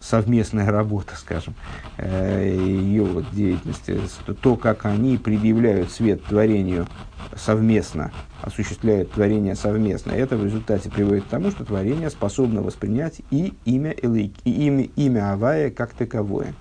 совместная 0.01 0.71
работа, 0.71 1.17
скажем, 1.17 1.55
э, 1.97 2.55
ее 2.55 3.05
вот 3.05 3.25
деятельности, 3.33 3.99
то, 4.43 4.57
как 4.57 4.85
они 4.85 5.17
предъявляют 5.17 5.91
свет 5.91 6.23
творению 6.25 6.87
совместно, 7.37 8.13
осуществляют 8.43 9.13
творение 9.13 9.55
совместно, 9.55 10.13
это 10.13 10.37
в 10.37 10.45
результате 10.45 10.91
приводит 10.91 11.25
к 11.25 11.29
тому, 11.29 11.51
что 11.51 11.65
творение 11.65 12.11
способно 12.11 12.61
воспринять 12.61 13.23
и 13.31 13.55
имя, 13.65 13.95
Элейк, 14.03 14.35
и 14.45 14.67
имя, 14.67 14.85
имя 14.97 15.33
Авая 15.33 15.71
как 15.71 15.95
таковое. 15.95 16.55